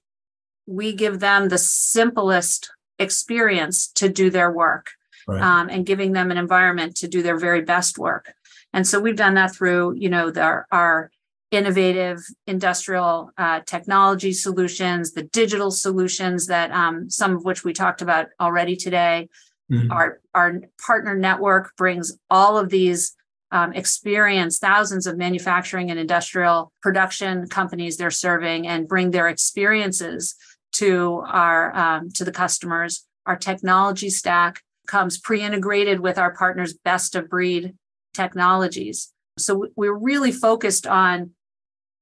we 0.67 0.93
give 0.93 1.19
them 1.19 1.50
the 1.50 1.57
simplest 1.57 2.72
experience 3.00 3.88
to 3.88 4.10
do 4.10 4.29
their 4.29 4.51
work 4.51 4.91
right. 5.27 5.41
um, 5.41 5.69
and 5.69 5.86
giving 5.86 6.13
them 6.13 6.31
an 6.31 6.38
environment 6.38 6.96
to 6.98 7.07
do 7.07 7.22
their 7.22 7.38
very 7.38 7.62
best 7.62 7.98
work. 7.98 8.34
And 8.74 8.88
so 8.88 9.00
we've 9.00 9.15
done 9.15 9.36
that 9.36 9.55
through, 9.55 9.96
you 9.98 10.10
know, 10.10 10.31
the, 10.31 10.63
our 10.72 11.12
innovative 11.51 12.19
industrial 12.46 13.31
uh, 13.38 13.62
technology 13.65 14.34
solutions, 14.34 15.13
the 15.13 15.24
digital 15.24 15.72
solutions 15.72 16.48
that 16.48 16.72
um, 16.72 17.10
some 17.10 17.36
of 17.36 17.46
which 17.46 17.63
we 17.63 17.74
talked 17.74 18.01
about 18.01 18.27
already 18.39 18.75
today. 18.75 19.29
Mm-hmm. 19.72 19.91
Our 19.91 20.19
our 20.34 20.62
partner 20.86 21.15
network 21.15 21.75
brings 21.75 22.17
all 22.29 22.57
of 22.57 22.69
these 22.69 23.15
um, 23.51 23.74
experience 23.74 24.60
thousands 24.60 25.07
of 25.07 25.17
manufacturing 25.17 25.89
and 25.89 26.00
industrial 26.00 26.72
production 26.81 27.48
companies 27.48 27.98
they're 27.98 28.12
serving 28.12 28.67
and 28.67 28.88
bring 28.88 29.12
their 29.12 29.27
experiences 29.27 30.36
to 30.74 31.24
our 31.27 31.75
um, 31.75 32.10
to 32.12 32.24
the 32.24 32.31
customers. 32.31 33.05
Our 33.25 33.36
technology 33.36 34.10
stack 34.10 34.62
comes 34.88 35.20
pre-integrated 35.20 36.00
with 36.00 36.17
our 36.17 36.34
partners' 36.34 36.74
best 36.74 37.15
of 37.15 37.29
breed 37.29 37.75
technologies. 38.13 39.13
So 39.38 39.67
we're 39.75 39.98
really 39.98 40.32
focused 40.32 40.88
on 40.88 41.32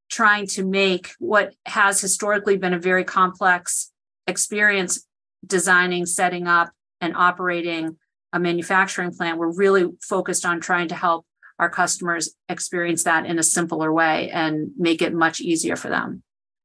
trying 0.09 0.47
to 0.47 0.63
make 0.63 1.11
what 1.19 1.53
has 1.65 1.99
historically 1.99 2.57
been 2.57 2.73
a 2.73 2.79
very 2.79 3.03
complex 3.03 3.91
experience 4.27 5.05
designing, 5.45 6.05
setting 6.05 6.47
up, 6.47 6.71
and 7.01 7.15
operating 7.15 7.97
a 8.33 8.39
manufacturing 8.39 9.11
plant. 9.11 9.37
We're 9.37 9.55
really 9.55 9.89
focused 10.01 10.45
on 10.45 10.59
trying 10.59 10.87
to 10.89 10.95
help 10.95 11.25
our 11.59 11.69
customers 11.69 12.33
experience 12.49 13.03
that 13.03 13.25
in 13.25 13.39
a 13.39 13.43
simpler 13.43 13.91
way 13.91 14.29
and 14.31 14.69
make 14.77 15.01
it 15.01 15.13
much 15.13 15.39
easier 15.39 15.75
for 15.75 15.89
them. 15.89 16.21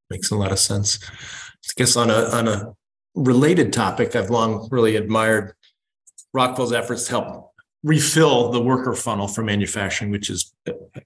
Makes 0.08 0.30
a 0.30 0.36
lot 0.36 0.52
of 0.52 0.58
sense. 0.58 0.98
I 1.02 1.72
guess 1.76 1.96
on 1.96 2.10
a 2.10 2.24
on 2.30 2.48
a 2.48 2.72
related 3.14 3.72
topic, 3.72 4.16
I've 4.16 4.30
long 4.30 4.68
really 4.70 4.96
admired 4.96 5.54
Rockwell's 6.32 6.72
efforts 6.72 7.04
to 7.06 7.10
help 7.10 7.50
refill 7.82 8.50
the 8.50 8.60
worker 8.60 8.94
funnel 8.94 9.26
for 9.26 9.42
manufacturing, 9.42 10.10
which 10.10 10.28
has 10.28 10.52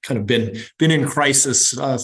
kind 0.02 0.18
of 0.18 0.26
been 0.26 0.56
been 0.78 0.90
in 0.90 1.06
crisis 1.06 1.78
uh, 1.78 1.98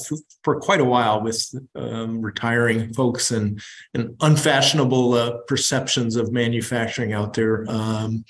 for 0.45 0.61
quite 0.61 0.81
a 0.81 0.85
while 0.85 1.21
with 1.21 1.53
um, 1.75 2.21
retiring 2.21 2.93
folks 2.95 3.31
and 3.33 3.61
and 3.95 4.15
unfashionable 4.21 5.15
uh, 5.15 5.39
perceptions 5.49 6.17
of 6.17 6.33
manufacturing 6.33 7.13
out 7.13 7.35
there. 7.35 7.65
Um, 7.69 8.25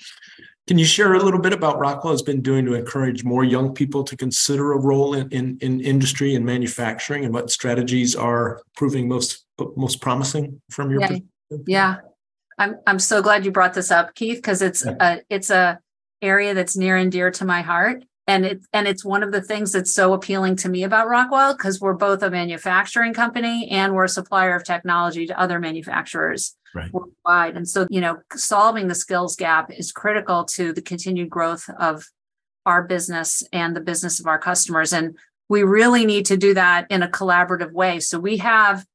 can 0.67 0.77
you 0.77 0.85
share 0.85 1.13
a 1.13 1.19
little 1.19 1.39
bit 1.39 1.53
about 1.53 1.79
Rockwell 1.79 2.13
has 2.13 2.21
been 2.21 2.41
doing 2.41 2.65
to 2.65 2.75
encourage 2.75 3.23
more 3.23 3.43
young 3.43 3.73
people 3.73 4.03
to 4.03 4.15
consider 4.15 4.73
a 4.73 4.79
role 4.79 5.15
in, 5.15 5.27
in, 5.29 5.57
in 5.59 5.81
industry 5.81 6.35
and 6.35 6.45
manufacturing, 6.45 7.25
and 7.25 7.33
what 7.33 7.51
strategies 7.51 8.15
are 8.15 8.61
proving 8.75 9.07
most 9.07 9.45
most 9.75 10.01
promising 10.01 10.61
from 10.71 10.89
your 10.89 11.01
yeah. 11.01 11.07
perspective? 11.07 11.59
Yeah, 11.67 11.95
I'm 12.61 12.75
I'm 12.85 12.99
so 12.99 13.21
glad 13.21 13.43
you 13.43 13.51
brought 13.51 13.73
this 13.73 13.91
up, 13.91 14.13
Keith, 14.13 14.37
because 14.37 14.61
it's 14.61 14.85
a 14.85 15.21
it's 15.29 15.49
a 15.49 15.79
area 16.21 16.53
that's 16.53 16.77
near 16.77 16.95
and 16.95 17.11
dear 17.11 17.31
to 17.31 17.45
my 17.45 17.61
heart 17.61 18.03
and 18.27 18.45
it 18.45 18.61
and 18.71 18.87
it's 18.87 19.03
one 19.03 19.23
of 19.23 19.31
the 19.31 19.41
things 19.41 19.71
that's 19.71 19.93
so 19.93 20.13
appealing 20.13 20.55
to 20.55 20.69
me 20.69 20.83
about 20.83 21.07
Rockwell 21.07 21.53
because 21.53 21.81
we're 21.81 21.93
both 21.93 22.21
a 22.21 22.29
manufacturing 22.29 23.13
company 23.13 23.67
and 23.69 23.93
we're 23.93 24.05
a 24.05 24.09
supplier 24.09 24.55
of 24.55 24.63
technology 24.63 25.25
to 25.25 25.39
other 25.39 25.59
manufacturers 25.59 26.55
right. 26.75 26.91
worldwide. 26.93 27.57
And 27.57 27.67
so, 27.67 27.87
you 27.89 27.99
know, 27.99 28.19
solving 28.35 28.87
the 28.87 28.95
skills 28.95 29.35
gap 29.35 29.71
is 29.71 29.91
critical 29.91 30.45
to 30.45 30.71
the 30.71 30.81
continued 30.81 31.29
growth 31.29 31.69
of 31.79 32.05
our 32.65 32.83
business 32.83 33.43
and 33.51 33.75
the 33.75 33.81
business 33.81 34.19
of 34.19 34.27
our 34.27 34.37
customers. 34.39 34.93
And 34.93 35.17
we 35.49 35.63
really 35.63 36.05
need 36.05 36.27
to 36.27 36.37
do 36.37 36.53
that 36.53 36.85
in 36.89 37.01
a 37.01 37.09
collaborative 37.09 37.71
way. 37.71 37.99
So 37.99 38.19
we 38.19 38.37
have 38.37 38.85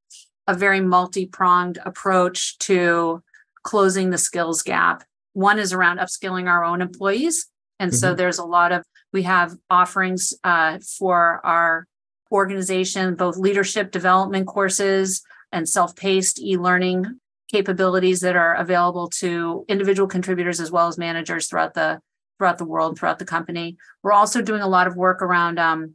a 0.46 0.54
very 0.54 0.80
multi-pronged 0.80 1.78
approach 1.84 2.56
to 2.58 3.22
closing 3.66 4.10
the 4.10 4.18
skills 4.18 4.62
gap 4.62 5.02
one 5.36 5.58
is 5.58 5.74
around 5.74 5.98
upskilling 5.98 6.48
our 6.48 6.64
own 6.64 6.80
employees. 6.80 7.46
And 7.78 7.90
mm-hmm. 7.90 7.98
so 7.98 8.14
there's 8.14 8.38
a 8.38 8.44
lot 8.44 8.72
of, 8.72 8.82
we 9.12 9.22
have 9.24 9.54
offerings 9.68 10.32
uh, 10.42 10.78
for 10.98 11.44
our 11.44 11.86
organization, 12.32 13.16
both 13.16 13.36
leadership 13.36 13.90
development 13.90 14.46
courses 14.46 15.22
and 15.52 15.68
self 15.68 15.94
paced 15.94 16.40
e 16.40 16.56
learning 16.56 17.20
capabilities 17.52 18.20
that 18.20 18.34
are 18.34 18.54
available 18.54 19.08
to 19.08 19.66
individual 19.68 20.08
contributors 20.08 20.58
as 20.58 20.70
well 20.70 20.88
as 20.88 20.96
managers 20.96 21.48
throughout 21.48 21.74
the 21.74 22.00
throughout 22.38 22.58
the 22.58 22.64
world 22.64 22.98
throughout 22.98 23.20
the 23.20 23.24
company 23.24 23.76
we're 24.02 24.12
also 24.12 24.42
doing 24.42 24.60
a 24.60 24.68
lot 24.68 24.88
of 24.88 24.96
work 24.96 25.22
around 25.22 25.58
um, 25.58 25.94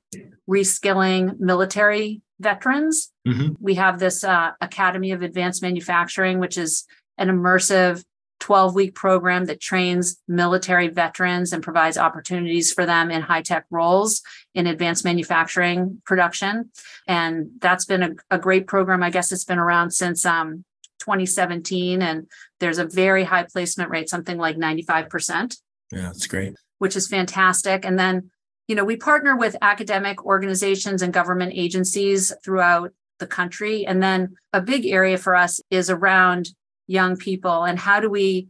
reskilling 0.49 1.37
military 1.39 2.21
veterans 2.39 3.11
mm-hmm. 3.27 3.53
we 3.59 3.75
have 3.75 3.99
this 3.99 4.23
uh, 4.23 4.51
academy 4.61 5.11
of 5.11 5.21
advanced 5.21 5.61
manufacturing 5.61 6.39
which 6.39 6.57
is 6.57 6.85
an 7.21 7.29
immersive 7.29 8.03
12 8.41 8.75
week 8.75 8.95
program 8.95 9.45
that 9.45 9.61
trains 9.61 10.17
military 10.27 10.89
veterans 10.89 11.53
and 11.53 11.63
provides 11.63 11.97
opportunities 11.97 12.73
for 12.73 12.85
them 12.85 13.11
in 13.11 13.21
high 13.21 13.43
tech 13.43 13.65
roles 13.69 14.21
in 14.53 14.67
advanced 14.67 15.05
manufacturing 15.05 16.01
production. 16.05 16.71
And 17.07 17.51
that's 17.59 17.85
been 17.85 18.03
a, 18.03 18.09
a, 18.31 18.39
great 18.39 18.67
program. 18.67 19.03
I 19.03 19.11
guess 19.11 19.31
it's 19.31 19.45
been 19.45 19.59
around 19.59 19.91
since 19.91 20.25
um, 20.25 20.65
2017, 20.99 22.01
and 22.01 22.27
there's 22.59 22.79
a 22.79 22.85
very 22.85 23.23
high 23.23 23.43
placement 23.43 23.91
rate, 23.91 24.09
something 24.09 24.37
like 24.37 24.57
95%. 24.57 25.57
Yeah, 25.91 26.01
that's 26.01 26.27
great. 26.27 26.55
Which 26.79 26.95
is 26.95 27.07
fantastic. 27.07 27.85
And 27.85 27.97
then, 27.97 28.31
you 28.67 28.75
know, 28.75 28.83
we 28.83 28.97
partner 28.97 29.37
with 29.37 29.55
academic 29.61 30.25
organizations 30.25 31.01
and 31.01 31.13
government 31.13 31.53
agencies 31.55 32.33
throughout 32.43 32.91
the 33.19 33.27
country. 33.27 33.85
And 33.85 34.01
then 34.01 34.35
a 34.51 34.61
big 34.61 34.85
area 34.87 35.17
for 35.17 35.35
us 35.35 35.61
is 35.69 35.89
around 35.89 36.49
young 36.91 37.15
people 37.15 37.63
and 37.63 37.79
how 37.79 38.00
do 38.00 38.10
we 38.10 38.48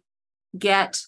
get 0.58 1.00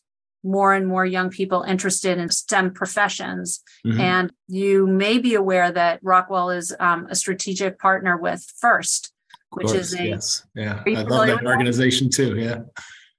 more 0.43 0.73
and 0.73 0.85
more 0.85 1.05
young 1.05 1.29
people 1.29 1.63
interested 1.63 2.17
in 2.17 2.29
STEM 2.29 2.73
professions. 2.73 3.63
Mm-hmm. 3.85 3.99
And 3.99 4.33
you 4.47 4.85
may 4.85 5.17
be 5.17 5.35
aware 5.35 5.71
that 5.71 5.99
Rockwell 6.03 6.49
is 6.49 6.75
um, 6.79 7.07
a 7.09 7.15
strategic 7.15 7.79
partner 7.79 8.17
with 8.17 8.45
FIRST, 8.61 9.11
which 9.51 9.67
course, 9.67 9.79
is 9.79 9.99
a 9.99 10.07
yes, 10.07 10.45
yeah. 10.53 10.83
I 10.85 11.03
love 11.03 11.27
that 11.27 11.45
organization 11.45 12.07
that? 12.07 12.15
too. 12.15 12.37
Yeah. 12.37 12.59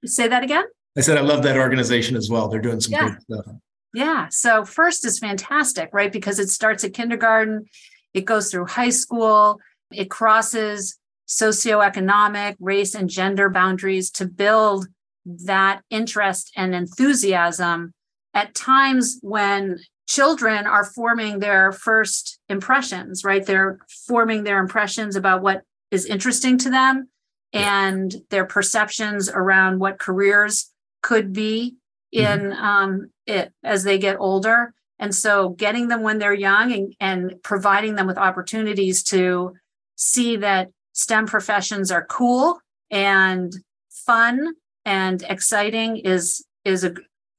Say 0.05 0.27
that 0.27 0.43
again. 0.43 0.65
I 0.97 1.01
said 1.01 1.17
I 1.17 1.21
love 1.21 1.43
that 1.43 1.57
organization 1.57 2.15
as 2.15 2.29
well. 2.29 2.47
They're 2.47 2.61
doing 2.61 2.79
some 2.79 2.93
yeah. 2.93 3.09
good 3.09 3.21
stuff. 3.21 3.55
Yeah. 3.93 4.27
So 4.29 4.63
FIRST 4.63 5.05
is 5.05 5.19
fantastic, 5.19 5.89
right? 5.93 6.11
Because 6.11 6.37
it 6.39 6.49
starts 6.49 6.83
at 6.83 6.93
kindergarten, 6.93 7.65
it 8.13 8.25
goes 8.25 8.51
through 8.51 8.67
high 8.67 8.91
school, 8.91 9.59
it 9.91 10.09
crosses 10.09 10.99
socioeconomic, 11.27 12.55
race, 12.59 12.95
and 12.95 13.09
gender 13.09 13.49
boundaries 13.49 14.11
to 14.11 14.27
build 14.27 14.87
that 15.25 15.81
interest 15.89 16.51
and 16.55 16.75
enthusiasm 16.75 17.93
at 18.33 18.53
times 18.53 19.17
when 19.21 19.79
children 20.07 20.67
are 20.67 20.83
forming 20.83 21.39
their 21.39 21.71
first 21.71 22.39
impressions, 22.47 23.23
right? 23.23 23.45
They're 23.45 23.79
forming 24.07 24.43
their 24.43 24.59
impressions 24.59 25.15
about 25.15 25.41
what 25.41 25.63
is 25.89 26.05
interesting 26.05 26.57
to 26.59 26.69
them 26.69 27.09
and 27.53 28.13
their 28.29 28.45
perceptions 28.45 29.29
around 29.29 29.79
what 29.79 29.97
careers 29.97 30.71
could 31.01 31.33
be 31.33 31.75
in 32.11 32.41
mm-hmm. 32.41 32.63
um, 32.63 33.09
it 33.25 33.51
as 33.63 33.83
they 33.83 33.97
get 33.97 34.17
older. 34.19 34.73
And 34.99 35.13
so 35.13 35.49
getting 35.49 35.87
them 35.87 36.01
when 36.01 36.19
they're 36.19 36.33
young 36.33 36.71
and, 36.71 36.95
and 36.99 37.35
providing 37.43 37.95
them 37.95 38.07
with 38.07 38.17
opportunities 38.17 39.03
to 39.03 39.53
see 39.95 40.37
that 40.37 40.69
STEM 40.95 41.27
professions 41.27 41.91
are 41.91 42.05
cool 42.05 42.59
and 42.89 43.53
fun 43.89 44.53
and 44.85 45.23
exciting 45.29 45.97
is 45.97 46.45
is 46.63 46.83
a 46.83 46.95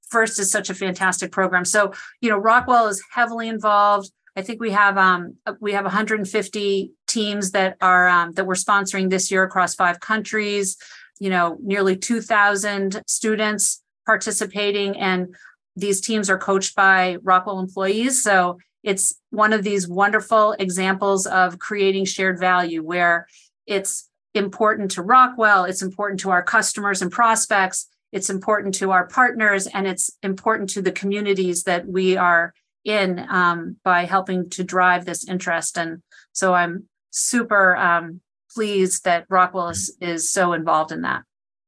first 0.08 0.38
is 0.38 0.50
such 0.50 0.70
a 0.70 0.74
fantastic 0.74 1.32
program. 1.32 1.64
So, 1.64 1.92
you 2.20 2.30
know, 2.30 2.36
Rockwell 2.36 2.86
is 2.86 3.02
heavily 3.10 3.48
involved. 3.48 4.12
I 4.36 4.42
think 4.42 4.60
we 4.60 4.70
have 4.72 4.98
um 4.98 5.36
we 5.60 5.72
have 5.72 5.84
150 5.84 6.92
teams 7.06 7.50
that 7.52 7.76
are 7.80 8.08
um, 8.08 8.32
that 8.32 8.46
we're 8.46 8.54
sponsoring 8.54 9.08
this 9.08 9.30
year 9.30 9.42
across 9.42 9.74
five 9.74 10.00
countries. 10.00 10.76
You 11.18 11.30
know, 11.30 11.56
nearly 11.62 11.96
2,000 11.96 13.02
students 13.06 13.82
participating, 14.04 14.98
and 14.98 15.34
these 15.74 16.02
teams 16.02 16.28
are 16.28 16.36
coached 16.38 16.76
by 16.76 17.16
Rockwell 17.22 17.58
employees. 17.58 18.22
So 18.22 18.58
it's 18.82 19.18
one 19.30 19.54
of 19.54 19.64
these 19.64 19.88
wonderful 19.88 20.52
examples 20.58 21.26
of 21.26 21.58
creating 21.58 22.04
shared 22.04 22.38
value 22.38 22.82
where 22.84 23.26
it's 23.66 24.08
important 24.34 24.90
to 24.92 25.02
Rockwell, 25.02 25.64
it's 25.64 25.82
important 25.82 26.20
to 26.20 26.30
our 26.30 26.42
customers 26.42 27.02
and 27.02 27.10
prospects, 27.10 27.88
it's 28.12 28.30
important 28.30 28.74
to 28.76 28.90
our 28.90 29.06
partners, 29.06 29.66
and 29.66 29.86
it's 29.86 30.10
important 30.22 30.70
to 30.70 30.82
the 30.82 30.92
communities 30.92 31.64
that 31.64 31.86
we 31.86 32.16
are 32.16 32.54
in 32.84 33.26
um, 33.28 33.76
by 33.82 34.04
helping 34.04 34.48
to 34.50 34.62
drive 34.62 35.04
this 35.04 35.28
interest. 35.28 35.76
And 35.76 36.02
so 36.32 36.54
I'm 36.54 36.84
super 37.10 37.76
um, 37.76 38.20
pleased 38.54 39.04
that 39.04 39.26
Rockwell 39.28 39.70
is, 39.70 39.96
is 40.00 40.30
so 40.30 40.52
involved 40.52 40.92
in 40.92 41.02
that. 41.02 41.22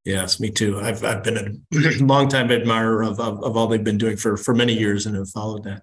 Yes, 0.05 0.41
me 0.41 0.51
too. 0.51 0.81
I've 0.81 1.05
I've 1.05 1.23
been 1.23 1.61
a 1.75 2.03
long 2.05 2.29
time 2.29 2.51
admirer 2.51 3.03
of, 3.03 3.21
of, 3.21 3.43
of 3.45 3.57
all 3.59 3.67
they've 3.67 3.85
been 3.85 3.99
doing 3.99 4.17
for 4.17 4.39
for 4.39 4.55
many 4.55 4.73
years 4.73 5.05
and 5.05 5.15
have 5.15 5.29
followed 5.29 5.65
that. 5.65 5.83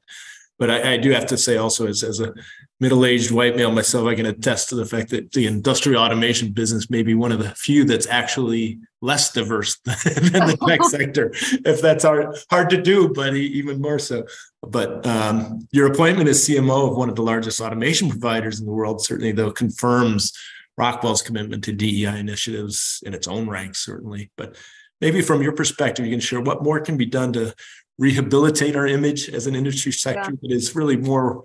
But 0.57 0.71
I, 0.71 0.93
I 0.93 0.97
do 0.97 1.11
have 1.11 1.25
to 1.27 1.37
say 1.37 1.57
also 1.57 1.87
as 1.87 2.03
as 2.03 2.19
a 2.19 2.33
middle 2.79 3.05
aged 3.05 3.31
white 3.31 3.55
male 3.55 3.71
myself, 3.71 4.07
I 4.07 4.15
can 4.15 4.25
attest 4.25 4.69
to 4.69 4.75
the 4.75 4.85
fact 4.85 5.09
that 5.09 5.31
the 5.31 5.47
industrial 5.47 6.01
automation 6.01 6.51
business 6.51 6.89
may 6.89 7.03
be 7.03 7.13
one 7.13 7.31
of 7.31 7.39
the 7.39 7.49
few 7.51 7.83
that's 7.83 8.07
actually 8.07 8.79
less 9.01 9.31
diverse 9.31 9.77
than 9.85 10.47
the 10.47 10.57
tech 10.67 10.83
sector. 10.89 11.31
If 11.65 11.81
that's 11.81 12.03
hard 12.03 12.37
hard 12.49 12.69
to 12.69 12.81
do, 12.81 13.09
but 13.09 13.35
even 13.35 13.81
more 13.81 13.99
so. 13.99 14.25
But 14.61 15.05
um, 15.05 15.67
your 15.71 15.87
appointment 15.87 16.29
as 16.29 16.47
CMO 16.47 16.91
of 16.91 16.97
one 16.97 17.09
of 17.09 17.15
the 17.15 17.23
largest 17.23 17.61
automation 17.61 18.09
providers 18.09 18.59
in 18.59 18.65
the 18.65 18.71
world 18.71 19.03
certainly 19.03 19.31
though 19.31 19.51
confirms 19.51 20.31
Rockwell's 20.77 21.21
commitment 21.21 21.63
to 21.65 21.73
DEI 21.73 22.19
initiatives 22.19 23.01
in 23.05 23.13
its 23.13 23.27
own 23.27 23.47
ranks, 23.47 23.79
certainly. 23.85 24.31
But 24.35 24.57
maybe 25.01 25.21
from 25.21 25.41
your 25.41 25.53
perspective, 25.53 26.05
you 26.05 26.11
can 26.11 26.19
share 26.19 26.41
what 26.41 26.63
more 26.63 26.79
can 26.79 26.97
be 26.97 27.05
done 27.05 27.33
to 27.33 27.53
rehabilitate 27.97 28.75
our 28.75 28.87
image 28.87 29.29
as 29.29 29.47
an 29.47 29.55
industry 29.55 29.91
sector 29.91 30.31
yeah. 30.31 30.37
that 30.41 30.51
is 30.51 30.75
really 30.75 30.97
more 30.97 31.43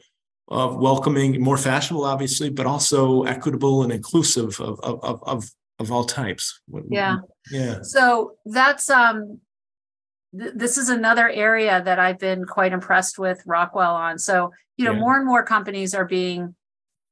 uh, 0.50 0.74
welcoming, 0.76 1.40
more 1.40 1.56
fashionable, 1.56 2.04
obviously, 2.04 2.50
but 2.50 2.66
also 2.66 3.22
equitable 3.22 3.82
and 3.82 3.92
inclusive 3.92 4.60
of 4.60 4.80
of 4.80 5.22
of 5.22 5.50
of 5.78 5.92
all 5.92 6.04
types. 6.04 6.60
Yeah, 6.88 7.18
yeah. 7.50 7.78
So 7.82 8.32
that's 8.44 8.90
um, 8.90 9.40
th- 10.38 10.52
this 10.56 10.76
is 10.76 10.88
another 10.88 11.28
area 11.28 11.80
that 11.84 11.98
I've 11.98 12.18
been 12.18 12.44
quite 12.44 12.72
impressed 12.72 13.18
with 13.18 13.42
Rockwell 13.46 13.94
on. 13.94 14.18
So 14.18 14.52
you 14.76 14.84
know, 14.84 14.92
yeah. 14.92 14.98
more 15.00 15.16
and 15.16 15.26
more 15.26 15.44
companies 15.44 15.94
are 15.94 16.04
being 16.04 16.54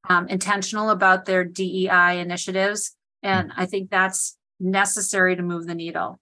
um, 0.07 0.27
intentional 0.27 0.89
about 0.89 1.25
their 1.25 1.43
DEI 1.43 2.19
initiatives. 2.19 2.95
And 3.21 3.51
I 3.55 3.65
think 3.65 3.89
that's 3.89 4.37
necessary 4.59 5.35
to 5.35 5.41
move 5.41 5.67
the 5.67 5.75
needle. 5.75 6.19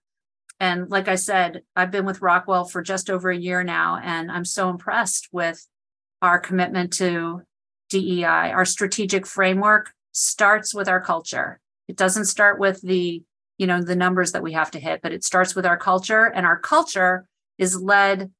And 0.59 0.89
like 0.89 1.07
I 1.07 1.15
said, 1.15 1.61
I've 1.75 1.91
been 1.91 2.05
with 2.05 2.21
Rockwell 2.21 2.65
for 2.65 2.81
just 2.81 3.09
over 3.09 3.29
a 3.29 3.37
year 3.37 3.63
now, 3.63 3.99
and 4.01 4.31
I'm 4.31 4.45
so 4.45 4.69
impressed 4.69 5.29
with 5.31 5.65
our 6.21 6.39
commitment 6.39 6.93
to 6.93 7.43
DEI. 7.89 8.51
Our 8.51 8.65
strategic 8.65 9.27
framework 9.27 9.93
starts 10.11 10.73
with 10.73 10.87
our 10.87 10.99
culture. 10.99 11.59
It 11.87 11.95
doesn't 11.95 12.25
start 12.25 12.59
with 12.59 12.81
the, 12.81 13.21
you 13.57 13.67
know, 13.67 13.81
the 13.81 13.95
numbers 13.95 14.31
that 14.31 14.41
we 14.41 14.53
have 14.53 14.71
to 14.71 14.79
hit, 14.79 15.01
but 15.01 15.13
it 15.13 15.23
starts 15.23 15.55
with 15.55 15.65
our 15.65 15.77
culture, 15.77 16.25
and 16.25 16.45
our 16.45 16.59
culture 16.59 17.27
is 17.57 17.79
led 17.79 18.31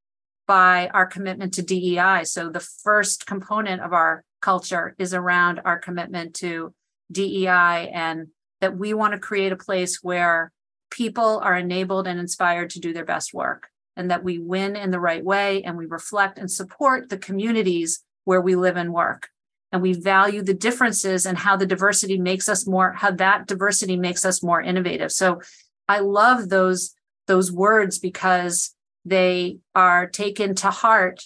by 0.47 0.89
our 0.93 1.05
commitment 1.05 1.53
to 1.53 1.61
DEI. 1.61 2.23
So 2.23 2.49
the 2.49 2.59
first 2.59 3.27
component 3.27 3.81
of 3.81 3.93
our 3.93 4.23
culture 4.41 4.95
is 4.97 5.13
around 5.13 5.61
our 5.65 5.77
commitment 5.77 6.33
to 6.35 6.73
DEI 7.11 7.91
and 7.93 8.27
that 8.61 8.77
we 8.77 8.93
want 8.93 9.13
to 9.13 9.19
create 9.19 9.51
a 9.51 9.57
place 9.57 9.99
where 10.01 10.51
people 10.89 11.39
are 11.39 11.55
enabled 11.55 12.07
and 12.07 12.19
inspired 12.19 12.69
to 12.71 12.79
do 12.79 12.93
their 12.93 13.05
best 13.05 13.33
work 13.33 13.69
and 13.95 14.11
that 14.11 14.23
we 14.23 14.39
win 14.39 14.75
in 14.75 14.91
the 14.91 14.99
right 14.99 15.23
way 15.23 15.63
and 15.63 15.77
we 15.77 15.85
reflect 15.85 16.37
and 16.37 16.49
support 16.49 17.09
the 17.09 17.17
communities 17.17 18.03
where 18.25 18.41
we 18.41 18.55
live 18.55 18.77
and 18.77 18.93
work. 18.93 19.29
And 19.71 19.81
we 19.81 19.93
value 19.93 20.41
the 20.41 20.53
differences 20.53 21.25
and 21.25 21.37
how 21.37 21.57
the 21.57 21.65
diversity 21.65 22.17
makes 22.17 22.47
us 22.47 22.65
more 22.65 22.93
how 22.93 23.11
that 23.11 23.47
diversity 23.47 23.97
makes 23.97 24.23
us 24.23 24.41
more 24.41 24.61
innovative. 24.61 25.11
So 25.11 25.41
i 25.89 25.99
love 25.99 26.49
those 26.49 26.93
those 27.27 27.51
words 27.51 27.99
because 27.99 28.73
they 29.03 29.57
are 29.75 30.07
taken 30.07 30.55
to 30.55 30.69
heart 30.69 31.23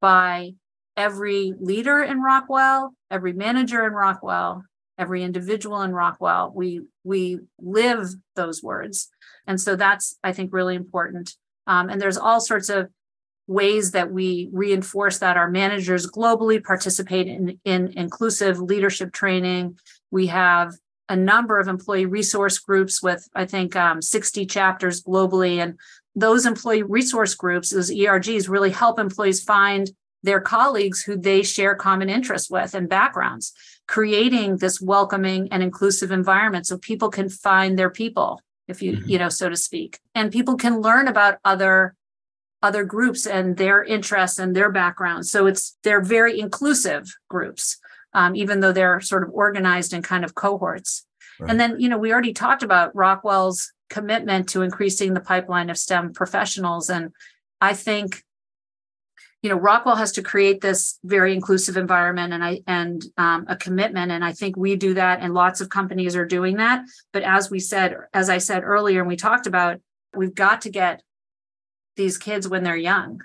by 0.00 0.52
every 0.96 1.54
leader 1.58 2.02
in 2.02 2.20
Rockwell, 2.20 2.94
every 3.10 3.32
manager 3.32 3.86
in 3.86 3.92
Rockwell, 3.92 4.64
every 5.02 5.22
individual 5.22 5.82
in 5.82 5.92
Rockwell. 5.92 6.52
We 6.54 6.82
we 7.04 7.40
live 7.58 8.08
those 8.36 8.62
words, 8.62 9.08
and 9.46 9.60
so 9.60 9.76
that's 9.76 10.18
I 10.24 10.32
think 10.32 10.52
really 10.52 10.76
important. 10.76 11.36
Um, 11.66 11.90
and 11.90 12.00
there's 12.00 12.16
all 12.16 12.40
sorts 12.40 12.68
of 12.68 12.88
ways 13.46 13.90
that 13.90 14.10
we 14.12 14.48
reinforce 14.52 15.18
that 15.18 15.36
our 15.36 15.50
managers 15.50 16.10
globally 16.10 16.62
participate 16.62 17.26
in, 17.26 17.58
in 17.64 17.92
inclusive 17.96 18.58
leadership 18.60 19.12
training. 19.12 19.76
We 20.10 20.28
have 20.28 20.72
a 21.08 21.16
number 21.16 21.58
of 21.58 21.68
employee 21.68 22.06
resource 22.06 22.58
groups 22.58 23.02
with 23.02 23.28
I 23.34 23.44
think 23.44 23.76
um, 23.76 24.00
60 24.00 24.46
chapters 24.46 25.02
globally, 25.02 25.58
and 25.62 25.78
those 26.14 26.46
employee 26.46 26.84
resource 26.84 27.34
groups, 27.34 27.70
those 27.70 27.90
ERGs, 27.90 28.48
really 28.48 28.70
help 28.70 28.98
employees 28.98 29.42
find 29.42 29.90
their 30.22 30.40
colleagues 30.40 31.02
who 31.02 31.16
they 31.16 31.42
share 31.42 31.74
common 31.74 32.08
interests 32.08 32.50
with 32.50 32.74
and 32.74 32.88
backgrounds, 32.88 33.52
creating 33.88 34.58
this 34.58 34.80
welcoming 34.80 35.48
and 35.50 35.62
inclusive 35.62 36.10
environment 36.10 36.66
so 36.66 36.78
people 36.78 37.10
can 37.10 37.28
find 37.28 37.78
their 37.78 37.90
people, 37.90 38.40
if 38.68 38.82
you, 38.82 38.92
mm-hmm. 38.92 39.08
you 39.08 39.18
know, 39.18 39.28
so 39.28 39.48
to 39.48 39.56
speak. 39.56 39.98
And 40.14 40.32
people 40.32 40.56
can 40.56 40.80
learn 40.80 41.08
about 41.08 41.38
other 41.44 41.94
other 42.62 42.84
groups 42.84 43.26
and 43.26 43.56
their 43.56 43.82
interests 43.82 44.38
and 44.38 44.54
their 44.54 44.70
backgrounds. 44.70 45.30
So 45.30 45.46
it's 45.46 45.76
they're 45.82 46.00
very 46.00 46.38
inclusive 46.38 47.12
groups, 47.28 47.78
um, 48.14 48.36
even 48.36 48.60
though 48.60 48.72
they're 48.72 49.00
sort 49.00 49.24
of 49.24 49.30
organized 49.32 49.92
in 49.92 50.00
kind 50.02 50.24
of 50.24 50.36
cohorts. 50.36 51.04
Right. 51.40 51.50
And 51.50 51.58
then, 51.58 51.80
you 51.80 51.88
know, 51.88 51.98
we 51.98 52.12
already 52.12 52.32
talked 52.32 52.62
about 52.62 52.94
Rockwell's 52.94 53.72
commitment 53.90 54.48
to 54.50 54.62
increasing 54.62 55.12
the 55.12 55.20
pipeline 55.20 55.70
of 55.70 55.76
STEM 55.76 56.12
professionals. 56.12 56.88
And 56.88 57.10
I 57.60 57.74
think 57.74 58.22
you 59.42 59.50
know 59.50 59.56
rockwell 59.56 59.96
has 59.96 60.12
to 60.12 60.22
create 60.22 60.60
this 60.60 60.98
very 61.04 61.34
inclusive 61.34 61.76
environment 61.76 62.32
and 62.32 62.44
i 62.44 62.60
and 62.66 63.04
um, 63.18 63.44
a 63.48 63.56
commitment 63.56 64.10
and 64.10 64.24
i 64.24 64.32
think 64.32 64.56
we 64.56 64.76
do 64.76 64.94
that 64.94 65.20
and 65.20 65.34
lots 65.34 65.60
of 65.60 65.68
companies 65.68 66.16
are 66.16 66.24
doing 66.24 66.56
that. 66.56 66.84
But 67.12 67.22
as 67.22 67.50
we 67.50 67.58
said 67.58 67.96
as 68.14 68.30
i 68.30 68.38
said 68.38 68.62
earlier 68.62 69.00
and 69.00 69.08
we 69.08 69.16
talked 69.16 69.46
about 69.46 69.80
we've 70.14 70.34
got 70.34 70.62
to 70.62 70.70
get 70.70 71.02
these 71.96 72.16
kids 72.16 72.48
when 72.48 72.62
they're 72.62 72.76
young. 72.76 73.20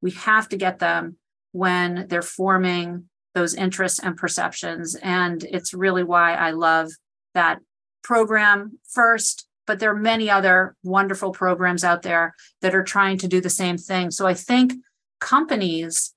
We 0.00 0.12
have 0.12 0.48
to 0.50 0.56
get 0.56 0.78
them 0.78 1.16
when 1.52 2.06
they're 2.08 2.22
forming 2.22 3.08
those 3.34 3.54
interests 3.54 3.98
and 3.98 4.16
perceptions 4.16 4.94
and 4.96 5.44
it's 5.44 5.74
really 5.74 6.04
why 6.04 6.34
i 6.34 6.50
love 6.50 6.90
that 7.34 7.58
program 8.02 8.78
first 8.88 9.48
but 9.66 9.80
there 9.80 9.90
are 9.90 9.96
many 9.96 10.30
other 10.30 10.74
wonderful 10.82 11.30
programs 11.30 11.84
out 11.84 12.00
there 12.00 12.34
that 12.62 12.74
are 12.74 12.82
trying 12.82 13.18
to 13.18 13.28
do 13.28 13.38
the 13.38 13.50
same 13.50 13.76
thing. 13.76 14.10
So 14.10 14.26
i 14.26 14.34
think 14.34 14.72
companies 15.20 16.14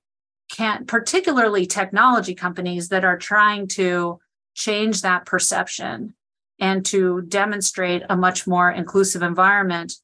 can 0.50 0.84
particularly 0.84 1.66
technology 1.66 2.34
companies 2.34 2.88
that 2.90 3.04
are 3.04 3.16
trying 3.16 3.66
to 3.66 4.20
change 4.54 5.00
that 5.02 5.24
perception 5.24 6.14
and 6.60 6.84
to 6.84 7.22
demonstrate 7.22 8.02
a 8.10 8.16
much 8.16 8.46
more 8.46 8.70
inclusive 8.70 9.22
environment 9.22 9.94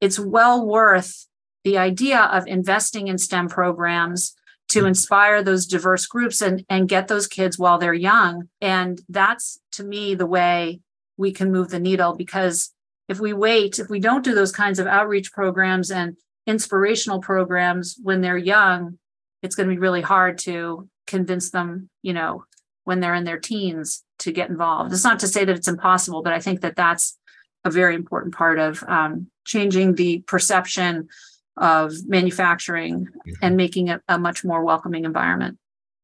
it's 0.00 0.18
well 0.18 0.64
worth 0.64 1.26
the 1.64 1.78
idea 1.78 2.20
of 2.20 2.46
investing 2.46 3.08
in 3.08 3.18
stem 3.18 3.48
programs 3.48 4.34
to 4.68 4.80
mm-hmm. 4.80 4.88
inspire 4.88 5.42
those 5.42 5.66
diverse 5.66 6.06
groups 6.06 6.40
and, 6.40 6.64
and 6.68 6.88
get 6.88 7.08
those 7.08 7.26
kids 7.26 7.58
while 7.58 7.78
they're 7.78 7.92
young 7.92 8.48
and 8.60 9.00
that's 9.08 9.60
to 9.72 9.82
me 9.82 10.14
the 10.14 10.26
way 10.26 10.80
we 11.16 11.32
can 11.32 11.50
move 11.50 11.70
the 11.70 11.80
needle 11.80 12.14
because 12.14 12.72
if 13.08 13.18
we 13.18 13.32
wait 13.32 13.80
if 13.80 13.88
we 13.88 13.98
don't 13.98 14.24
do 14.24 14.34
those 14.34 14.52
kinds 14.52 14.78
of 14.78 14.86
outreach 14.86 15.32
programs 15.32 15.90
and 15.90 16.16
inspirational 16.46 17.20
programs 17.20 17.96
when 18.02 18.20
they're 18.20 18.36
young, 18.36 18.98
it's 19.42 19.54
going 19.54 19.68
to 19.68 19.74
be 19.74 19.80
really 19.80 20.02
hard 20.02 20.38
to 20.38 20.88
convince 21.06 21.50
them, 21.50 21.88
you 22.02 22.12
know, 22.12 22.44
when 22.84 23.00
they're 23.00 23.14
in 23.14 23.24
their 23.24 23.38
teens 23.38 24.04
to 24.20 24.32
get 24.32 24.48
involved. 24.48 24.92
It's 24.92 25.04
not 25.04 25.20
to 25.20 25.28
say 25.28 25.44
that 25.44 25.56
it's 25.56 25.68
impossible, 25.68 26.22
but 26.22 26.32
I 26.32 26.40
think 26.40 26.60
that 26.60 26.76
that's 26.76 27.18
a 27.64 27.70
very 27.70 27.94
important 27.94 28.34
part 28.34 28.58
of 28.58 28.82
um, 28.86 29.28
changing 29.44 29.94
the 29.94 30.20
perception 30.20 31.08
of 31.56 31.92
manufacturing 32.06 33.06
mm-hmm. 33.06 33.32
and 33.42 33.56
making 33.56 33.88
it 33.88 34.00
a 34.08 34.18
much 34.18 34.44
more 34.44 34.62
welcoming 34.64 35.04
environment. 35.04 35.58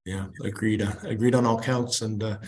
Yeah, 0.04 0.26
agreed. 0.42 0.82
Uh, 0.82 0.94
agreed 1.04 1.34
on 1.34 1.46
all 1.46 1.60
counts. 1.60 2.02
And 2.02 2.22
uh, 2.22 2.38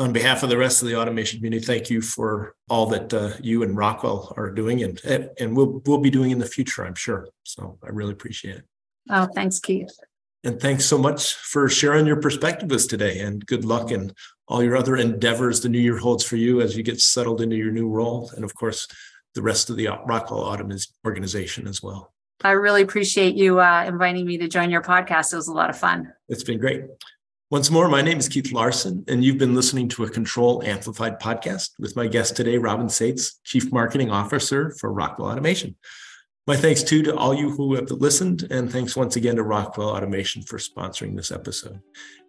on 0.00 0.12
behalf 0.12 0.42
of 0.42 0.48
the 0.48 0.56
rest 0.56 0.82
of 0.82 0.88
the 0.88 0.96
automation 0.96 1.38
community, 1.38 1.64
thank 1.64 1.90
you 1.90 2.00
for 2.00 2.56
all 2.68 2.86
that 2.86 3.12
uh, 3.12 3.32
you 3.40 3.62
and 3.62 3.76
Rockwell 3.76 4.32
are 4.36 4.50
doing, 4.50 4.82
and 4.82 5.00
and 5.38 5.56
we'll 5.56 5.82
we'll 5.86 5.98
be 5.98 6.10
doing 6.10 6.30
in 6.30 6.38
the 6.38 6.46
future, 6.46 6.84
I'm 6.84 6.94
sure. 6.94 7.28
So 7.44 7.78
I 7.84 7.90
really 7.90 8.12
appreciate 8.12 8.56
it. 8.56 8.64
Oh, 9.10 9.28
thanks, 9.34 9.60
Keith. 9.60 9.92
And 10.42 10.58
thanks 10.58 10.86
so 10.86 10.96
much 10.96 11.34
for 11.34 11.68
sharing 11.68 12.06
your 12.06 12.16
perspective 12.16 12.70
with 12.70 12.80
us 12.80 12.86
today. 12.86 13.20
And 13.20 13.44
good 13.44 13.66
luck 13.66 13.90
in 13.90 14.14
all 14.48 14.62
your 14.62 14.76
other 14.76 14.96
endeavors 14.96 15.60
the 15.60 15.68
new 15.68 15.78
year 15.78 15.98
holds 15.98 16.24
for 16.24 16.36
you 16.36 16.62
as 16.62 16.74
you 16.74 16.82
get 16.82 16.98
settled 16.98 17.42
into 17.42 17.56
your 17.56 17.70
new 17.70 17.88
role. 17.88 18.30
And 18.34 18.42
of 18.42 18.54
course, 18.54 18.88
the 19.34 19.42
rest 19.42 19.68
of 19.68 19.76
the 19.76 19.88
Rockwell 20.06 20.40
Automation 20.40 20.94
organization 21.04 21.68
as 21.68 21.82
well. 21.82 22.14
I 22.42 22.52
really 22.52 22.80
appreciate 22.80 23.36
you 23.36 23.60
uh, 23.60 23.84
inviting 23.86 24.24
me 24.24 24.38
to 24.38 24.48
join 24.48 24.70
your 24.70 24.80
podcast. 24.80 25.34
It 25.34 25.36
was 25.36 25.48
a 25.48 25.52
lot 25.52 25.68
of 25.68 25.76
fun. 25.76 26.10
It's 26.30 26.42
been 26.42 26.58
great. 26.58 26.84
Once 27.50 27.68
more, 27.68 27.88
my 27.88 28.00
name 28.00 28.16
is 28.16 28.28
Keith 28.28 28.52
Larson, 28.52 29.04
and 29.08 29.24
you've 29.24 29.36
been 29.36 29.56
listening 29.56 29.88
to 29.88 30.04
a 30.04 30.08
Control 30.08 30.62
Amplified 30.64 31.18
podcast 31.18 31.70
with 31.80 31.96
my 31.96 32.06
guest 32.06 32.36
today, 32.36 32.58
Robin 32.58 32.86
Saitz, 32.86 33.40
Chief 33.42 33.72
Marketing 33.72 34.08
Officer 34.08 34.70
for 34.78 34.92
Rockwell 34.92 35.32
Automation. 35.32 35.74
My 36.46 36.54
thanks 36.54 36.84
too 36.84 37.02
to 37.02 37.16
all 37.16 37.34
you 37.34 37.50
who 37.50 37.74
have 37.74 37.90
listened, 37.90 38.46
and 38.52 38.70
thanks 38.70 38.94
once 38.94 39.16
again 39.16 39.34
to 39.34 39.42
Rockwell 39.42 39.88
Automation 39.88 40.42
for 40.42 40.58
sponsoring 40.58 41.16
this 41.16 41.32
episode. 41.32 41.80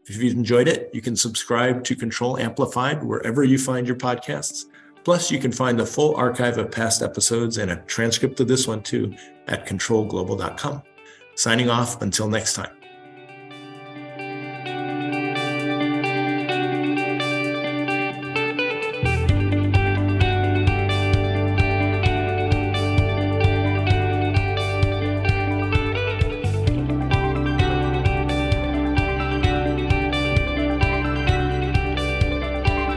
If 0.07 0.17
you've 0.17 0.35
enjoyed 0.35 0.67
it, 0.67 0.89
you 0.91 1.03
can 1.03 1.15
subscribe 1.15 1.83
to 1.83 1.95
Control 1.95 2.39
Amplified 2.39 3.03
wherever 3.03 3.43
you 3.43 3.59
find 3.59 3.85
your 3.85 3.97
podcasts. 3.97 4.65
Plus, 5.03 5.29
you 5.29 5.37
can 5.37 5.51
find 5.51 5.79
the 5.79 5.85
full 5.85 6.15
archive 6.15 6.57
of 6.57 6.71
past 6.71 7.03
episodes 7.03 7.59
and 7.59 7.69
a 7.69 7.75
transcript 7.85 8.39
of 8.39 8.47
this 8.47 8.67
one 8.67 8.81
too 8.81 9.13
at 9.47 9.67
controlglobal.com. 9.67 10.81
Signing 11.35 11.69
off 11.69 12.01
until 12.01 12.27
next 12.27 12.55
time. 12.55 12.80